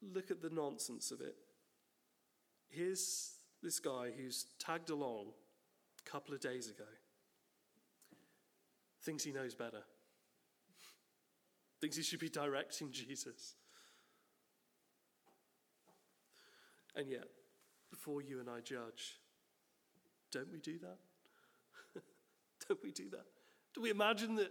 look 0.00 0.30
at 0.30 0.40
the 0.40 0.50
nonsense 0.50 1.10
of 1.10 1.20
it. 1.20 1.34
Here's 2.68 3.32
this 3.62 3.78
guy 3.78 4.10
who's 4.16 4.46
tagged 4.58 4.90
along 4.90 5.26
a 6.04 6.10
couple 6.10 6.34
of 6.34 6.40
days 6.40 6.68
ago, 6.68 6.84
thinks 9.02 9.24
he 9.24 9.32
knows 9.32 9.54
better, 9.54 9.82
thinks 11.80 11.96
he 11.96 12.02
should 12.02 12.20
be 12.20 12.28
directing 12.28 12.90
Jesus. 12.90 13.54
And 16.94 17.08
yet, 17.08 17.24
before 17.90 18.20
you 18.20 18.40
and 18.40 18.50
I 18.50 18.60
judge, 18.60 19.18
don't 20.30 20.50
we 20.52 20.60
do 20.60 20.78
that? 20.80 20.98
don't 22.68 22.82
we 22.82 22.90
do 22.90 23.08
that? 23.10 23.24
Do 23.74 23.80
we 23.80 23.90
imagine 23.90 24.34
that 24.36 24.50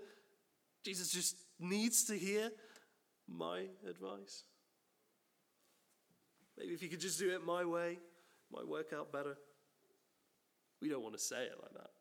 Jesus 0.84 1.12
just 1.12 1.36
needs 1.60 2.06
to 2.06 2.18
hear 2.18 2.50
my 3.28 3.66
advice? 3.88 4.44
Maybe 6.58 6.74
if 6.74 6.82
he 6.82 6.88
could 6.88 7.00
just 7.00 7.20
do 7.20 7.34
it 7.34 7.46
my 7.46 7.64
way, 7.66 8.00
might 8.54 8.68
work 8.68 8.94
out 8.94 9.12
better. 9.12 9.38
We 10.82 10.90
don't 10.90 11.04
want 11.04 11.16
to 11.16 11.22
say 11.22 11.44
it 11.44 11.58
like 11.62 11.74
that. 11.74 11.92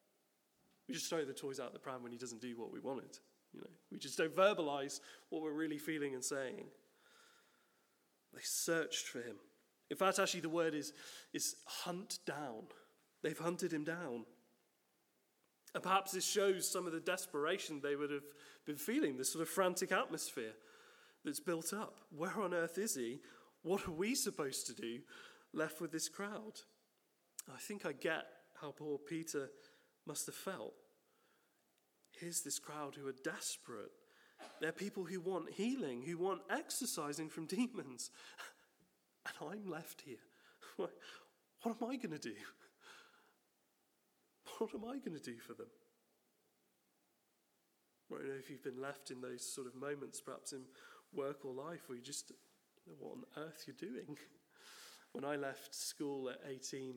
We 0.88 0.94
just 0.94 1.08
throw 1.08 1.24
the 1.24 1.32
toys 1.32 1.60
out 1.60 1.72
the 1.72 1.78
pram 1.78 2.02
when 2.02 2.12
he 2.12 2.18
doesn't 2.18 2.40
do 2.40 2.56
what 2.56 2.72
we 2.72 2.80
wanted. 2.80 3.18
You 3.52 3.60
know, 3.60 3.70
we 3.90 3.98
just 3.98 4.18
don't 4.18 4.34
verbalize 4.34 5.00
what 5.28 5.42
we're 5.42 5.52
really 5.52 5.78
feeling 5.78 6.14
and 6.14 6.24
saying. 6.24 6.66
They 8.32 8.40
searched 8.42 9.08
for 9.08 9.18
him. 9.18 9.36
In 9.90 9.96
fact, 9.96 10.18
actually, 10.18 10.40
the 10.40 10.48
word 10.48 10.74
is, 10.74 10.92
is 11.32 11.56
hunt 11.66 12.18
down. 12.24 12.64
They've 13.22 13.38
hunted 13.38 13.72
him 13.72 13.84
down. 13.84 14.24
And 15.74 15.82
perhaps 15.82 16.12
this 16.12 16.26
shows 16.26 16.68
some 16.68 16.86
of 16.86 16.92
the 16.92 17.00
desperation 17.00 17.80
they 17.80 17.96
would 17.96 18.10
have 18.10 18.24
been 18.66 18.76
feeling, 18.76 19.16
this 19.16 19.32
sort 19.32 19.42
of 19.42 19.48
frantic 19.48 19.92
atmosphere 19.92 20.52
that's 21.24 21.40
built 21.40 21.72
up. 21.72 21.96
Where 22.16 22.40
on 22.40 22.54
earth 22.54 22.78
is 22.78 22.94
he? 22.94 23.20
What 23.62 23.86
are 23.86 23.92
we 23.92 24.14
supposed 24.14 24.66
to 24.68 24.74
do 24.74 25.00
left 25.52 25.80
with 25.80 25.92
this 25.92 26.08
crowd? 26.08 26.60
I 27.52 27.58
think 27.58 27.84
I 27.84 27.92
get 27.92 28.24
how 28.60 28.72
poor 28.72 28.98
Peter 28.98 29.50
must 30.06 30.26
have 30.26 30.34
felt. 30.34 30.74
Here's 32.18 32.42
this 32.42 32.58
crowd 32.58 32.96
who 32.96 33.08
are 33.08 33.14
desperate. 33.24 33.92
They're 34.60 34.72
people 34.72 35.04
who 35.04 35.20
want 35.20 35.52
healing, 35.52 36.02
who 36.02 36.18
want 36.18 36.42
exercising 36.50 37.28
from 37.28 37.46
demons. 37.46 38.10
And 39.26 39.50
I'm 39.50 39.70
left 39.70 40.02
here. 40.06 40.16
What, 41.62 41.76
am 41.82 41.90
I 41.90 41.96
going 41.96 42.12
to 42.12 42.18
do? 42.18 42.32
What 44.58 44.74
am 44.74 44.84
I 44.84 44.98
going 44.98 45.18
to 45.18 45.22
do 45.22 45.36
for 45.36 45.52
them? 45.52 45.66
I 48.10 48.16
don't 48.16 48.28
know 48.28 48.34
if 48.38 48.50
you've 48.50 48.64
been 48.64 48.80
left 48.80 49.10
in 49.10 49.20
those 49.20 49.44
sort 49.44 49.66
of 49.66 49.74
moments, 49.74 50.20
perhaps 50.20 50.52
in 50.52 50.62
work 51.14 51.44
or 51.44 51.52
life, 51.52 51.82
where 51.86 51.98
you 51.98 52.02
just 52.02 52.32
know 52.86 52.94
what 52.98 53.12
on 53.12 53.44
earth 53.44 53.64
you're 53.66 53.76
doing. 53.76 54.16
When 55.12 55.24
I 55.24 55.36
left 55.36 55.74
school 55.74 56.30
at 56.30 56.40
18, 56.48 56.94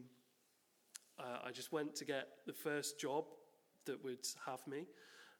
uh, 1.19 1.23
I 1.43 1.51
just 1.51 1.71
went 1.71 1.95
to 1.95 2.05
get 2.05 2.27
the 2.45 2.53
first 2.53 2.99
job 2.99 3.25
that 3.85 4.03
would 4.03 4.25
have 4.45 4.65
me 4.67 4.85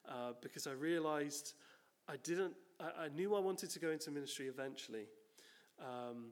uh, 0.09 0.33
because 0.41 0.67
I 0.67 0.71
realized 0.71 1.53
I 2.07 2.17
didn't, 2.17 2.53
I, 2.79 3.05
I, 3.05 3.07
knew 3.09 3.36
I 3.36 3.39
wanted 3.39 3.69
to 3.69 3.79
go 3.79 3.91
into 3.91 4.12
ministry 4.12 4.47
eventually. 4.47 5.05
Um, 5.79 6.31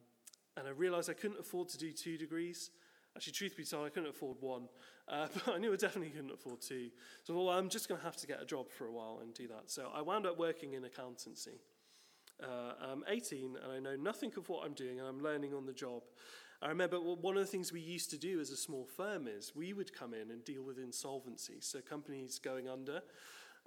and 0.57 0.67
I 0.67 0.71
realized 0.71 1.09
I 1.09 1.13
couldn't 1.13 1.39
afford 1.39 1.69
to 1.69 1.77
do 1.77 1.91
two 1.91 2.17
degrees. 2.17 2.71
Actually, 3.15 3.33
truth 3.33 3.57
be 3.57 3.63
told, 3.63 3.85
I 3.85 3.89
couldn't 3.89 4.09
afford 4.09 4.37
one, 4.39 4.67
uh, 5.07 5.27
but 5.45 5.55
I 5.55 5.57
knew 5.57 5.73
I 5.73 5.75
definitely 5.75 6.09
couldn't 6.09 6.31
afford 6.31 6.61
two. 6.61 6.89
So, 7.23 7.35
well, 7.35 7.49
I'm 7.49 7.69
just 7.69 7.87
going 7.87 7.99
to 7.99 8.05
have 8.05 8.17
to 8.17 8.27
get 8.27 8.41
a 8.41 8.45
job 8.45 8.69
for 8.69 8.87
a 8.87 8.91
while 8.91 9.19
and 9.21 9.33
do 9.33 9.47
that. 9.47 9.69
So, 9.69 9.91
I 9.93 10.01
wound 10.01 10.25
up 10.25 10.37
working 10.39 10.73
in 10.73 10.85
accountancy. 10.85 11.59
Uh, 12.41 12.73
I'm 12.91 13.03
18 13.07 13.57
and 13.63 13.71
I 13.71 13.79
know 13.79 13.95
nothing 13.95 14.31
of 14.37 14.49
what 14.49 14.65
I'm 14.65 14.73
doing, 14.73 14.99
and 14.99 15.07
I'm 15.07 15.21
learning 15.21 15.53
on 15.53 15.65
the 15.65 15.73
job. 15.73 16.03
I 16.63 16.69
remember 16.69 16.97
one 16.97 17.37
of 17.37 17.43
the 17.43 17.51
things 17.51 17.73
we 17.73 17.81
used 17.81 18.11
to 18.11 18.17
do 18.17 18.39
as 18.39 18.51
a 18.51 18.57
small 18.57 18.85
firm 18.85 19.27
is 19.27 19.53
we 19.55 19.73
would 19.73 19.93
come 19.93 20.13
in 20.13 20.29
and 20.29 20.45
deal 20.45 20.61
with 20.61 20.77
insolvency. 20.77 21.57
So, 21.59 21.79
companies 21.79 22.37
going 22.37 22.69
under, 22.69 23.01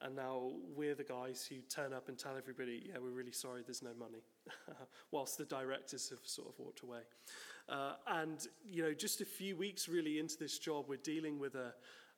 and 0.00 0.14
now 0.14 0.52
we're 0.76 0.94
the 0.94 1.04
guys 1.04 1.44
who 1.48 1.56
turn 1.68 1.92
up 1.92 2.08
and 2.08 2.16
tell 2.16 2.36
everybody, 2.36 2.84
yeah, 2.86 2.98
we're 3.02 3.10
really 3.10 3.32
sorry, 3.32 3.62
there's 3.64 3.82
no 3.82 3.94
money, 3.98 4.22
whilst 5.10 5.38
the 5.38 5.44
directors 5.44 6.08
have 6.10 6.20
sort 6.22 6.48
of 6.48 6.58
walked 6.58 6.82
away. 6.82 7.00
Uh, 7.68 7.94
and, 8.08 8.46
you 8.68 8.82
know, 8.82 8.92
just 8.92 9.20
a 9.20 9.24
few 9.24 9.56
weeks 9.56 9.88
really 9.88 10.18
into 10.18 10.36
this 10.38 10.58
job, 10.58 10.84
we're 10.88 10.96
dealing 10.98 11.38
with 11.38 11.54
a, 11.54 11.74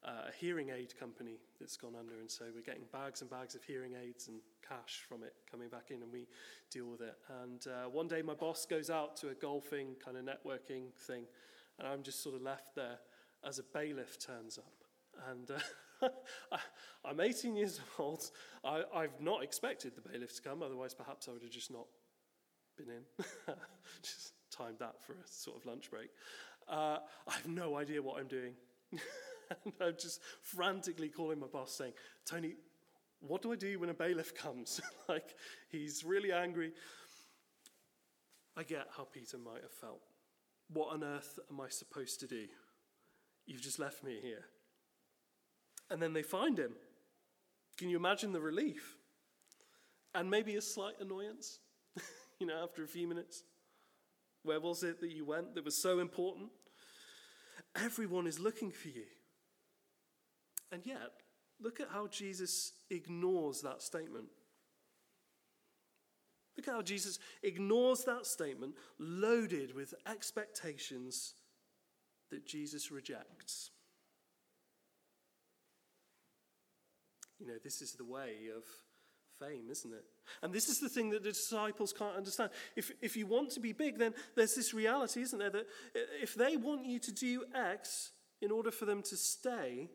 a 0.06 0.32
hearing 0.38 0.70
aid 0.70 0.98
company 0.98 1.38
that's 1.60 1.76
gone 1.76 1.94
under. 1.98 2.14
And 2.20 2.30
so 2.30 2.44
we're 2.54 2.62
getting 2.62 2.84
bags 2.92 3.20
and 3.20 3.30
bags 3.30 3.54
of 3.54 3.64
hearing 3.64 3.92
aids 4.00 4.28
and 4.28 4.38
cash 4.66 5.02
from 5.08 5.22
it 5.22 5.34
coming 5.50 5.68
back 5.68 5.90
in, 5.90 6.02
and 6.02 6.12
we 6.12 6.28
deal 6.70 6.86
with 6.86 7.00
it. 7.00 7.16
And 7.42 7.66
uh, 7.66 7.88
one 7.88 8.08
day 8.08 8.22
my 8.22 8.34
boss 8.34 8.66
goes 8.66 8.88
out 8.88 9.16
to 9.18 9.28
a 9.30 9.34
golfing 9.34 9.96
kind 10.02 10.16
of 10.16 10.24
networking 10.24 10.92
thing, 11.06 11.24
and 11.78 11.88
I'm 11.88 12.02
just 12.02 12.22
sort 12.22 12.36
of 12.36 12.42
left 12.42 12.74
there 12.74 12.98
as 13.44 13.58
a 13.58 13.64
bailiff 13.74 14.18
turns 14.18 14.58
up. 14.58 14.84
And 15.30 15.50
uh, 15.50 16.08
I'm 17.04 17.20
18 17.20 17.56
years 17.56 17.80
old. 17.98 18.30
I, 18.64 18.84
have 18.94 19.20
not 19.20 19.42
expected 19.42 19.92
the 19.94 20.08
bailiff 20.08 20.34
to 20.36 20.42
come, 20.42 20.62
otherwise, 20.62 20.94
perhaps 20.94 21.28
I 21.28 21.32
would 21.32 21.42
have 21.42 21.50
just 21.50 21.70
not 21.70 21.86
been 22.76 22.88
in. 22.88 23.24
just 24.02 24.32
timed 24.50 24.78
that 24.78 25.02
for 25.02 25.12
a 25.12 25.26
sort 25.26 25.56
of 25.56 25.66
lunch 25.66 25.90
break. 25.90 26.10
Uh, 26.68 26.98
I 27.26 27.32
have 27.32 27.48
no 27.48 27.76
idea 27.76 28.02
what 28.02 28.20
I'm 28.20 28.28
doing. 28.28 28.54
and 29.50 29.72
I'm 29.80 29.94
just 29.98 30.20
frantically 30.42 31.08
calling 31.08 31.40
my 31.40 31.46
boss 31.46 31.72
saying, 31.72 31.92
Tony, 32.24 32.54
what 33.20 33.42
do 33.42 33.52
I 33.52 33.56
do 33.56 33.78
when 33.78 33.90
a 33.90 33.94
bailiff 33.94 34.34
comes? 34.34 34.80
like, 35.08 35.34
he's 35.70 36.04
really 36.04 36.32
angry. 36.32 36.72
I 38.56 38.62
get 38.62 38.86
how 38.96 39.04
Peter 39.04 39.38
might 39.38 39.62
have 39.62 39.72
felt. 39.72 40.00
What 40.72 40.92
on 40.92 41.04
earth 41.04 41.38
am 41.50 41.60
I 41.60 41.68
supposed 41.68 42.20
to 42.20 42.26
do? 42.26 42.46
You've 43.46 43.62
just 43.62 43.78
left 43.78 44.02
me 44.02 44.18
here. 44.20 44.44
And 45.90 46.02
then 46.02 46.12
they 46.12 46.22
find 46.22 46.58
him. 46.58 46.72
Can 47.76 47.88
you 47.88 47.96
imagine 47.96 48.32
the 48.32 48.40
relief? 48.40 48.96
And 50.14 50.30
maybe 50.30 50.56
a 50.56 50.62
slight 50.62 50.94
annoyance, 51.00 51.60
you 52.40 52.46
know, 52.46 52.62
after 52.62 52.82
a 52.82 52.88
few 52.88 53.06
minutes. 53.06 53.44
Where 54.42 54.60
was 54.60 54.82
it 54.82 55.00
that 55.00 55.10
you 55.10 55.24
went 55.24 55.54
that 55.54 55.64
was 55.64 55.80
so 55.80 55.98
important? 55.98 56.50
Everyone 57.76 58.26
is 58.26 58.40
looking 58.40 58.70
for 58.70 58.88
you. 58.88 59.04
And 60.72 60.84
yet, 60.84 61.12
look 61.60 61.80
at 61.80 61.88
how 61.92 62.08
Jesus 62.08 62.72
ignores 62.90 63.60
that 63.62 63.82
statement. 63.82 64.26
Look 66.56 66.68
at 66.68 66.74
how 66.74 66.82
Jesus 66.82 67.18
ignores 67.42 68.04
that 68.04 68.26
statement, 68.26 68.74
loaded 68.98 69.74
with 69.74 69.94
expectations 70.10 71.34
that 72.30 72.46
Jesus 72.46 72.90
rejects. 72.90 73.70
You 77.38 77.46
know, 77.46 77.58
this 77.62 77.82
is 77.82 77.92
the 77.92 78.04
way 78.04 78.48
of 78.56 78.64
fame, 79.38 79.66
isn't 79.70 79.92
it? 79.92 80.04
And 80.42 80.52
this 80.52 80.68
is 80.68 80.80
the 80.80 80.88
thing 80.88 81.10
that 81.10 81.22
the 81.22 81.30
disciples 81.30 81.92
can't 81.92 82.16
understand. 82.16 82.50
If, 82.74 82.90
if 83.02 83.16
you 83.16 83.26
want 83.26 83.50
to 83.50 83.60
be 83.60 83.72
big, 83.72 83.98
then 83.98 84.14
there's 84.34 84.54
this 84.54 84.72
reality, 84.72 85.20
isn't 85.20 85.38
there, 85.38 85.50
that 85.50 85.66
if 86.22 86.34
they 86.34 86.56
want 86.56 86.86
you 86.86 86.98
to 87.00 87.12
do 87.12 87.44
X 87.54 88.12
in 88.40 88.50
order 88.50 88.70
for 88.70 88.86
them 88.86 89.02
to 89.02 89.16
stay, 89.16 89.90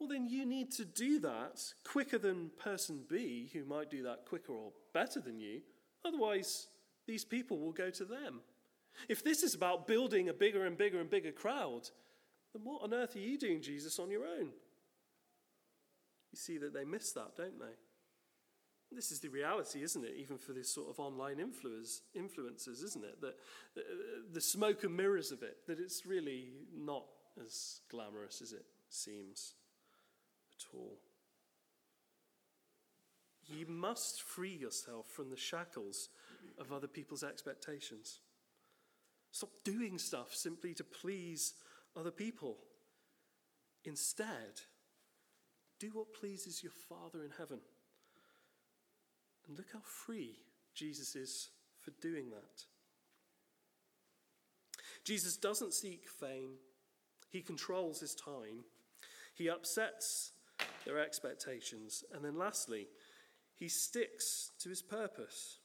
well, 0.00 0.08
then 0.08 0.26
you 0.26 0.46
need 0.46 0.72
to 0.72 0.86
do 0.86 1.20
that 1.20 1.62
quicker 1.84 2.16
than 2.16 2.50
person 2.58 3.02
B, 3.06 3.50
who 3.52 3.64
might 3.66 3.90
do 3.90 4.02
that 4.04 4.24
quicker 4.26 4.54
or 4.54 4.72
better 4.94 5.20
than 5.20 5.38
you. 5.38 5.60
Otherwise, 6.06 6.68
these 7.06 7.24
people 7.24 7.58
will 7.58 7.72
go 7.72 7.90
to 7.90 8.04
them. 8.06 8.40
If 9.10 9.22
this 9.22 9.42
is 9.42 9.54
about 9.54 9.86
building 9.86 10.30
a 10.30 10.32
bigger 10.32 10.64
and 10.64 10.76
bigger 10.78 11.00
and 11.00 11.10
bigger 11.10 11.32
crowd, 11.32 11.90
then 12.54 12.64
what 12.64 12.82
on 12.82 12.94
earth 12.94 13.14
are 13.14 13.20
you 13.20 13.38
doing, 13.38 13.60
Jesus, 13.60 13.98
on 13.98 14.10
your 14.10 14.24
own? 14.24 14.50
You 16.32 16.36
see 16.36 16.56
that 16.58 16.72
they 16.72 16.84
miss 16.84 17.12
that, 17.12 17.36
don't 17.36 17.58
they? 17.58 17.74
This 18.92 19.12
is 19.12 19.20
the 19.20 19.28
reality, 19.28 19.82
isn't 19.82 20.04
it? 20.04 20.14
Even 20.16 20.38
for 20.38 20.52
this 20.52 20.72
sort 20.72 20.88
of 20.88 20.98
online 20.98 21.36
influencers, 21.36 22.84
isn't 22.84 23.04
it? 23.04 23.20
That 23.20 23.36
uh, 23.76 23.82
the 24.32 24.40
smoke 24.40 24.82
and 24.82 24.96
mirrors 24.96 25.30
of 25.30 25.42
it, 25.42 25.58
that 25.68 25.78
it's 25.78 26.06
really 26.06 26.48
not 26.74 27.04
as 27.44 27.82
glamorous 27.90 28.40
as 28.42 28.52
it 28.52 28.64
seems 28.88 29.54
at 30.60 30.74
all. 30.74 30.98
You 33.46 33.66
must 33.66 34.22
free 34.22 34.54
yourself 34.54 35.06
from 35.08 35.30
the 35.30 35.36
shackles 35.36 36.08
of 36.58 36.72
other 36.72 36.86
people's 36.86 37.24
expectations. 37.24 38.20
Stop 39.32 39.50
doing 39.64 39.98
stuff 39.98 40.34
simply 40.34 40.74
to 40.74 40.84
please 40.84 41.54
other 41.96 42.10
people. 42.10 42.58
Instead, 43.84 44.62
do 45.78 45.90
what 45.92 46.12
pleases 46.12 46.62
your 46.62 46.72
Father 46.88 47.24
in 47.24 47.30
heaven. 47.36 47.60
And 49.48 49.56
look 49.56 49.68
how 49.72 49.80
free 49.84 50.36
Jesus 50.74 51.16
is 51.16 51.50
for 51.78 51.92
doing 52.00 52.30
that. 52.30 52.64
Jesus 55.04 55.36
doesn't 55.36 55.72
seek 55.72 56.06
fame, 56.08 56.58
he 57.30 57.40
controls 57.40 58.00
his 58.00 58.14
time, 58.14 58.64
he 59.34 59.48
upsets 59.48 60.32
their 60.84 60.98
expectations, 60.98 62.04
and 62.12 62.24
then 62.24 62.38
lastly, 62.38 62.88
he 63.58 63.68
sticks 63.68 64.52
to 64.60 64.68
his 64.68 64.82
purpose. 64.82 65.58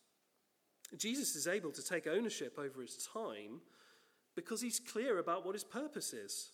Jesus 0.97 1.35
is 1.35 1.47
able 1.47 1.71
to 1.71 1.83
take 1.83 2.07
ownership 2.07 2.57
over 2.57 2.81
his 2.81 3.07
time 3.11 3.61
because 4.35 4.61
he's 4.61 4.79
clear 4.79 5.17
about 5.17 5.45
what 5.45 5.55
his 5.55 5.63
purpose 5.63 6.13
is. 6.13 6.51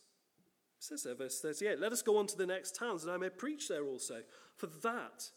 It 0.79 0.83
says 0.83 1.03
there, 1.03 1.15
verse 1.15 1.41
38 1.41 1.79
Let 1.79 1.91
us 1.91 2.01
go 2.01 2.17
on 2.17 2.27
to 2.27 2.37
the 2.37 2.45
next 2.45 2.75
towns, 2.75 3.03
and 3.03 3.11
I 3.11 3.17
may 3.17 3.29
preach 3.29 3.67
there 3.67 3.85
also, 3.85 4.21
for 4.55 4.67
that 4.83 5.29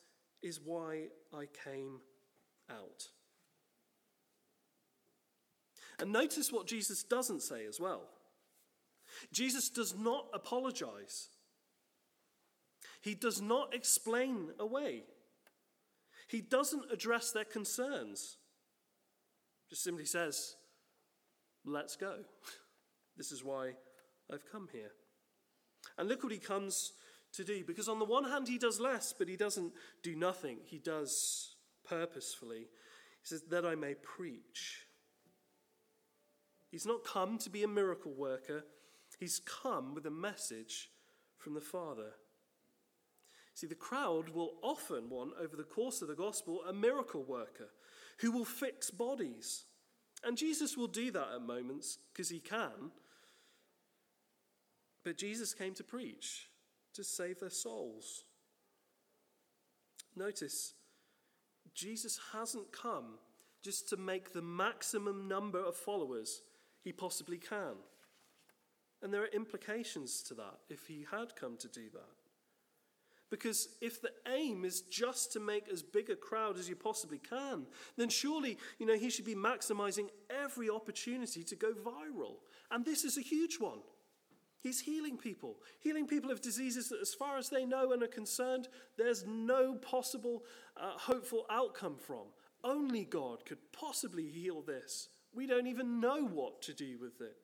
is 0.42 0.60
why 0.62 1.08
I 1.32 1.46
came 1.64 2.00
out. 2.70 3.08
And 5.98 6.12
notice 6.12 6.52
what 6.52 6.66
Jesus 6.66 7.02
doesn't 7.02 7.42
say 7.42 7.66
as 7.66 7.80
well. 7.80 8.02
Jesus 9.32 9.68
does 9.68 9.94
not 9.96 10.26
apologize, 10.34 11.28
he 13.04 13.14
does 13.14 13.42
not 13.42 13.74
explain 13.74 14.48
away, 14.58 15.02
he 16.26 16.40
doesn't 16.40 16.90
address 16.90 17.32
their 17.32 17.44
concerns. 17.44 18.38
Just 19.68 19.84
simply 19.84 20.06
says, 20.06 20.56
Let's 21.64 21.96
go. 21.96 22.16
This 23.16 23.30
is 23.30 23.44
why 23.44 23.74
I've 24.28 24.50
come 24.50 24.68
here. 24.72 24.90
And 25.96 26.08
look 26.08 26.24
what 26.24 26.32
he 26.32 26.38
comes 26.38 26.94
to 27.34 27.44
do. 27.44 27.62
Because 27.64 27.88
on 27.88 28.00
the 28.00 28.04
one 28.04 28.24
hand, 28.24 28.48
he 28.48 28.58
does 28.58 28.80
less, 28.80 29.14
but 29.16 29.28
he 29.28 29.36
doesn't 29.36 29.72
do 30.02 30.16
nothing. 30.16 30.58
He 30.64 30.80
does 30.80 31.54
purposefully. 31.88 32.66
He 33.22 33.26
says, 33.28 33.42
That 33.50 33.64
I 33.64 33.76
may 33.76 33.94
preach. 33.94 34.86
He's 36.72 36.86
not 36.86 37.04
come 37.04 37.38
to 37.38 37.50
be 37.50 37.62
a 37.62 37.68
miracle 37.68 38.12
worker, 38.12 38.64
he's 39.20 39.40
come 39.40 39.94
with 39.94 40.06
a 40.06 40.10
message 40.10 40.90
from 41.38 41.54
the 41.54 41.60
Father. 41.60 42.14
See, 43.54 43.68
the 43.68 43.74
crowd 43.76 44.30
will 44.30 44.54
often 44.62 45.08
want, 45.08 45.32
over 45.40 45.56
the 45.56 45.62
course 45.62 46.02
of 46.02 46.08
the 46.08 46.14
gospel, 46.16 46.62
a 46.68 46.72
miracle 46.72 47.22
worker 47.22 47.68
who 48.18 48.32
will 48.32 48.44
fix 48.44 48.90
bodies. 48.90 49.64
And 50.24 50.36
Jesus 50.36 50.76
will 50.76 50.88
do 50.88 51.10
that 51.12 51.28
at 51.34 51.42
moments 51.42 51.98
because 52.12 52.28
he 52.28 52.40
can. 52.40 52.90
But 55.04 55.18
Jesus 55.18 55.54
came 55.54 55.74
to 55.74 55.84
preach 55.84 56.48
to 56.94 57.04
save 57.04 57.40
their 57.40 57.50
souls. 57.50 58.24
Notice, 60.16 60.74
Jesus 61.74 62.18
hasn't 62.32 62.72
come 62.72 63.18
just 63.62 63.88
to 63.90 63.96
make 63.96 64.32
the 64.32 64.42
maximum 64.42 65.28
number 65.28 65.62
of 65.62 65.76
followers 65.76 66.42
he 66.82 66.92
possibly 66.92 67.38
can. 67.38 67.74
And 69.02 69.12
there 69.12 69.22
are 69.22 69.28
implications 69.28 70.22
to 70.24 70.34
that 70.34 70.58
if 70.68 70.86
he 70.86 71.06
had 71.10 71.36
come 71.36 71.56
to 71.58 71.68
do 71.68 71.90
that. 71.92 72.23
Because 73.34 73.66
if 73.80 74.00
the 74.00 74.12
aim 74.28 74.64
is 74.64 74.82
just 74.82 75.32
to 75.32 75.40
make 75.40 75.68
as 75.68 75.82
big 75.82 76.08
a 76.08 76.14
crowd 76.14 76.56
as 76.56 76.68
you 76.68 76.76
possibly 76.76 77.18
can, 77.18 77.66
then 77.96 78.08
surely, 78.08 78.58
you 78.78 78.86
know, 78.86 78.94
he 78.94 79.10
should 79.10 79.24
be 79.24 79.34
maximizing 79.34 80.06
every 80.30 80.70
opportunity 80.70 81.42
to 81.42 81.56
go 81.56 81.72
viral. 81.72 82.36
And 82.70 82.84
this 82.84 83.02
is 83.02 83.18
a 83.18 83.22
huge 83.22 83.56
one. 83.58 83.80
He's 84.60 84.78
healing 84.78 85.16
people, 85.16 85.56
healing 85.80 86.06
people 86.06 86.30
of 86.30 86.42
diseases 86.42 86.88
that, 86.90 87.00
as 87.00 87.12
far 87.12 87.36
as 87.36 87.48
they 87.48 87.64
know 87.64 87.90
and 87.90 88.04
are 88.04 88.06
concerned, 88.06 88.68
there's 88.96 89.26
no 89.26 89.74
possible 89.74 90.44
uh, 90.76 90.92
hopeful 90.96 91.44
outcome 91.50 91.96
from. 91.96 92.26
Only 92.62 93.04
God 93.04 93.44
could 93.44 93.58
possibly 93.72 94.28
heal 94.28 94.62
this. 94.62 95.08
We 95.34 95.48
don't 95.48 95.66
even 95.66 95.98
know 95.98 96.24
what 96.24 96.62
to 96.62 96.72
do 96.72 96.98
with 97.00 97.20
it. 97.20 97.34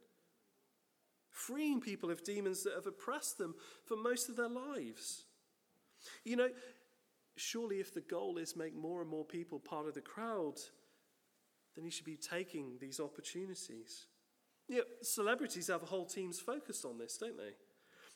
Freeing 1.31 1.81
people 1.81 2.13
of 2.13 2.23
demons 2.23 2.63
that 2.63 2.75
have 2.75 2.87
oppressed 2.87 3.39
them 3.39 3.57
for 3.87 3.97
most 3.97 4.29
of 4.29 4.37
their 4.37 4.49
lives. 4.49 5.25
You 6.25 6.37
know, 6.37 6.49
surely 7.37 7.81
if 7.81 7.95
the 7.95 8.01
goal 8.01 8.39
is 8.39 8.57
make 8.57 8.75
more 8.75 9.01
and 9.01 9.11
more 9.11 9.25
people 9.25 9.59
part 9.59 9.87
of 9.87 9.95
the 9.95 10.01
crowd, 10.01 10.57
then 11.75 11.85
he 11.85 11.91
should 11.91 12.05
be 12.05 12.17
taking 12.17 12.77
these 12.81 13.01
opportunities. 13.01 14.07
You 14.69 14.79
know, 14.79 14.85
celebrities 15.03 15.69
have 15.69 15.83
whole 15.83 16.07
teams 16.07 16.39
focused 16.39 16.85
on 16.85 16.99
this, 16.99 17.17
don't 17.17 17.37
they? 17.37 17.55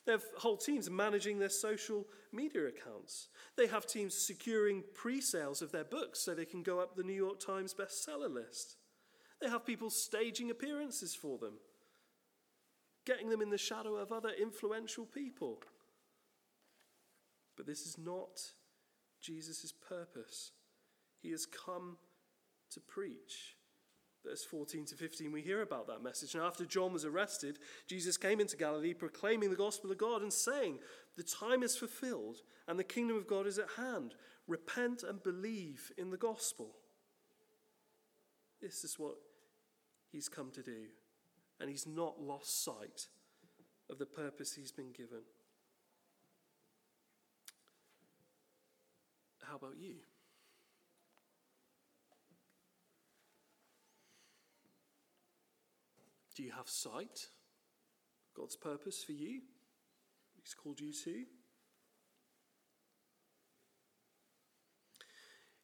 They 0.05 0.11
have 0.11 0.23
whole 0.37 0.57
teams 0.57 0.89
managing 0.89 1.39
their 1.39 1.49
social 1.49 2.05
media 2.31 2.67
accounts. 2.67 3.29
They 3.57 3.67
have 3.67 3.87
teams 3.87 4.15
securing 4.15 4.83
pre 4.93 5.19
sales 5.19 5.61
of 5.61 5.71
their 5.71 5.83
books 5.83 6.19
so 6.19 6.35
they 6.35 6.45
can 6.45 6.61
go 6.61 6.79
up 6.79 6.95
the 6.95 7.03
New 7.03 7.13
York 7.13 7.39
Times 7.39 7.73
bestseller 7.73 8.31
list. 8.31 8.77
They 9.41 9.49
have 9.49 9.65
people 9.65 9.89
staging 9.89 10.51
appearances 10.51 11.15
for 11.15 11.37
them, 11.39 11.55
getting 13.05 13.29
them 13.29 13.41
in 13.41 13.49
the 13.49 13.57
shadow 13.57 13.95
of 13.95 14.11
other 14.11 14.31
influential 14.39 15.05
people. 15.05 15.61
But 17.55 17.65
this 17.65 17.85
is 17.85 17.97
not 17.97 18.41
Jesus' 19.21 19.71
purpose. 19.71 20.51
He 21.21 21.31
has 21.31 21.45
come 21.45 21.97
to 22.71 22.79
preach 22.79 23.55
verse 24.25 24.43
14 24.43 24.85
to 24.85 24.95
15, 24.95 25.31
we 25.31 25.41
hear 25.41 25.61
about 25.61 25.87
that 25.87 26.03
message. 26.03 26.33
And 26.33 26.43
after 26.43 26.65
John 26.65 26.91
was 26.91 27.05
arrested, 27.05 27.59
Jesus 27.87 28.17
came 28.17 28.39
into 28.39 28.57
Galilee 28.57 28.93
proclaiming 28.93 29.49
the 29.49 29.55
gospel 29.55 29.91
of 29.91 29.97
God 29.97 30.21
and 30.21 30.33
saying, 30.33 30.79
The 31.15 31.23
time 31.23 31.63
is 31.63 31.77
fulfilled 31.77 32.37
and 32.67 32.79
the 32.79 32.83
kingdom 32.83 33.17
of 33.17 33.27
God 33.27 33.47
is 33.47 33.59
at 33.59 33.69
hand. 33.77 34.15
Repent 34.47 35.03
and 35.03 35.23
believe 35.23 35.91
in 35.97 36.09
the 36.09 36.17
gospel. 36.17 36.75
This 38.61 38.83
is 38.83 38.97
what 38.97 39.15
he's 40.11 40.29
come 40.29 40.51
to 40.51 40.63
do. 40.63 40.85
And 41.59 41.69
he's 41.69 41.87
not 41.87 42.19
lost 42.19 42.63
sight 42.63 43.07
of 43.89 43.99
the 43.99 44.05
purpose 44.05 44.53
he's 44.53 44.71
been 44.71 44.91
given. 44.91 45.21
How 49.47 49.57
about 49.57 49.77
you? 49.77 49.95
Do 56.35 56.43
you 56.43 56.51
have 56.51 56.67
sight? 56.67 57.27
God's 58.35 58.55
purpose 58.55 59.03
for 59.03 59.13
you? 59.13 59.41
He's 60.41 60.53
called 60.53 60.81
you 60.81 60.91
to? 61.05 61.23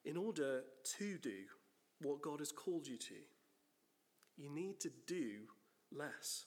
In 0.06 0.18
order 0.18 0.62
to 0.98 1.18
do 1.18 1.44
what 2.00 2.22
God 2.22 2.40
has 2.40 2.52
called 2.52 2.88
you 2.88 2.98
to, 2.98 3.16
you 4.38 4.50
need 4.50 4.80
to 4.80 4.90
do 5.06 5.42
less. 5.92 6.46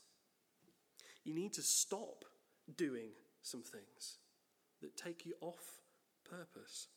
You 1.25 1.35
need 1.35 1.53
to 1.55 1.63
stop 1.63 2.25
doing 2.77 3.11
some 3.43 3.63
things 3.63 4.19
that 4.81 4.97
take 4.97 5.27
you 5.27 5.35
off 5.41 5.81
purpose. 6.29 6.89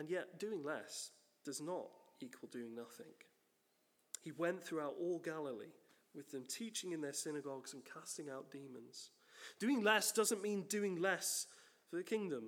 And 0.00 0.08
yet, 0.08 0.40
doing 0.40 0.64
less 0.64 1.10
does 1.44 1.60
not 1.60 1.88
equal 2.22 2.48
doing 2.50 2.74
nothing. 2.74 3.12
He 4.22 4.32
went 4.32 4.64
throughout 4.64 4.94
all 4.98 5.18
Galilee 5.18 5.74
with 6.14 6.30
them, 6.30 6.44
teaching 6.48 6.92
in 6.92 7.02
their 7.02 7.12
synagogues 7.12 7.74
and 7.74 7.82
casting 7.84 8.30
out 8.30 8.50
demons. 8.50 9.10
Doing 9.58 9.82
less 9.82 10.10
doesn't 10.10 10.40
mean 10.40 10.62
doing 10.70 10.96
less 10.96 11.48
for 11.90 11.96
the 11.96 12.02
kingdom. 12.02 12.44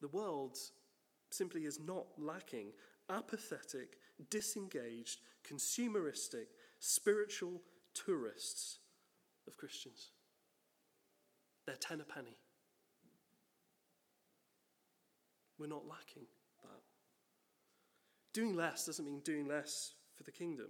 The 0.00 0.06
world 0.06 0.56
simply 1.32 1.64
is 1.64 1.80
not 1.80 2.06
lacking 2.16 2.68
apathetic, 3.10 3.96
disengaged, 4.30 5.18
consumeristic, 5.44 6.46
spiritual 6.78 7.60
tourists 7.92 8.78
of 9.48 9.56
Christians. 9.56 10.12
They're 11.66 11.74
ten 11.74 12.00
a 12.00 12.04
penny. 12.04 12.38
We're 15.58 15.66
not 15.66 15.88
lacking 15.88 16.26
that. 16.62 16.82
Doing 18.32 18.56
less 18.56 18.86
doesn't 18.86 19.04
mean 19.04 19.20
doing 19.20 19.46
less 19.46 19.92
for 20.16 20.24
the 20.24 20.32
kingdom. 20.32 20.68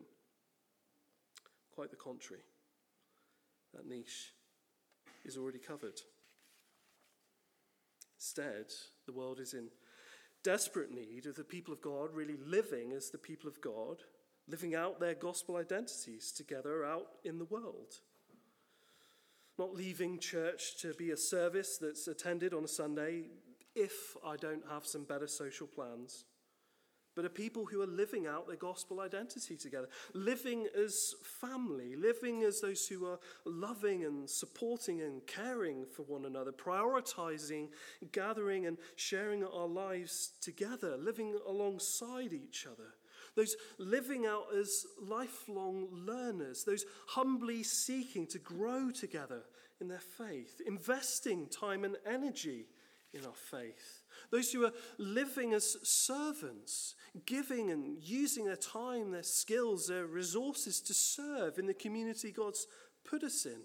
Quite 1.75 1.91
the 1.91 1.97
contrary. 1.97 2.43
That 3.73 3.87
niche 3.87 4.33
is 5.25 5.37
already 5.37 5.59
covered. 5.59 6.01
Instead, 8.19 8.67
the 9.07 9.13
world 9.13 9.41
is 9.41 9.55
in 9.55 9.69
desperate 10.43 10.93
need 10.93 11.27
of 11.27 11.37
the 11.37 11.45
people 11.45 11.73
of 11.73 11.81
God 11.81 12.11
really 12.13 12.37
living 12.47 12.93
as 12.93 13.11
the 13.11 13.19
people 13.19 13.49
of 13.49 13.61
God, 13.61 14.03
living 14.47 14.75
out 14.75 15.01
their 15.01 15.15
gospel 15.15 15.57
identities 15.57 16.31
together 16.31 16.85
out 16.85 17.07
in 17.25 17.39
the 17.39 17.47
world. 17.47 17.95
Not 19.59 19.75
leaving 19.75 20.19
church 20.19 20.77
to 20.81 20.95
be 20.95 21.11
a 21.11 21.17
service 21.17 21.79
that's 21.79 22.07
attended 22.09 22.53
on 22.53 22.65
a 22.65 22.69
Sunday 22.69 23.25
if 23.75 24.17
I 24.25 24.37
don't 24.37 24.65
have 24.71 24.87
some 24.87 25.05
better 25.05 25.27
social 25.27 25.67
plans 25.67 26.25
but 27.15 27.25
are 27.25 27.31
people 27.31 27.65
who 27.65 27.81
are 27.81 27.87
living 27.87 28.27
out 28.27 28.47
their 28.47 28.57
gospel 28.57 29.01
identity 29.01 29.57
together, 29.57 29.89
living 30.15 30.67
as 30.77 31.15
family, 31.41 31.95
living 31.97 32.43
as 32.43 32.61
those 32.61 32.87
who 32.87 33.07
are 33.07 33.19
loving 33.45 34.05
and 34.05 34.29
supporting 34.29 35.01
and 35.01 35.25
caring 35.27 35.85
for 35.85 36.03
one 36.03 36.25
another, 36.25 36.51
prioritizing, 36.51 37.69
gathering, 38.13 38.67
and 38.67 38.79
sharing 38.97 39.45
our 39.45 39.69
lives 39.69 40.33
together, 40.41 40.97
living 40.97 41.39
alongside 41.47 42.33
each 42.33 42.67
other. 42.67 42.95
Those 43.37 43.57
living 43.79 44.27
out 44.27 44.47
as 44.57 44.85
lifelong 45.01 45.89
learners, 45.93 46.65
those 46.65 46.85
humbly 47.09 47.63
seeking 47.63 48.27
to 48.29 48.39
grow 48.39 48.91
together 48.91 49.43
in 49.81 49.89
their 49.89 49.99
faith, 49.99 50.61
investing 50.67 51.49
time 51.49 51.85
and 51.85 51.97
energy 52.07 52.67
in 53.15 53.25
our 53.25 53.35
faith. 53.35 54.03
Those 54.31 54.53
who 54.53 54.65
are 54.65 54.73
living 54.99 55.53
as 55.55 55.77
servants, 55.83 56.95
giving 57.27 57.71
and 57.71 57.97
using 58.03 58.45
their 58.45 58.57
time, 58.57 59.11
their 59.11 59.23
skills, 59.23 59.87
their 59.87 60.07
resources 60.07 60.81
to 60.83 60.95
serve 60.95 61.59
in 61.59 61.67
the 61.67 61.75
community 61.75 62.33
God's 62.33 62.67
put 63.09 63.23
us 63.23 63.47
in. 63.47 63.61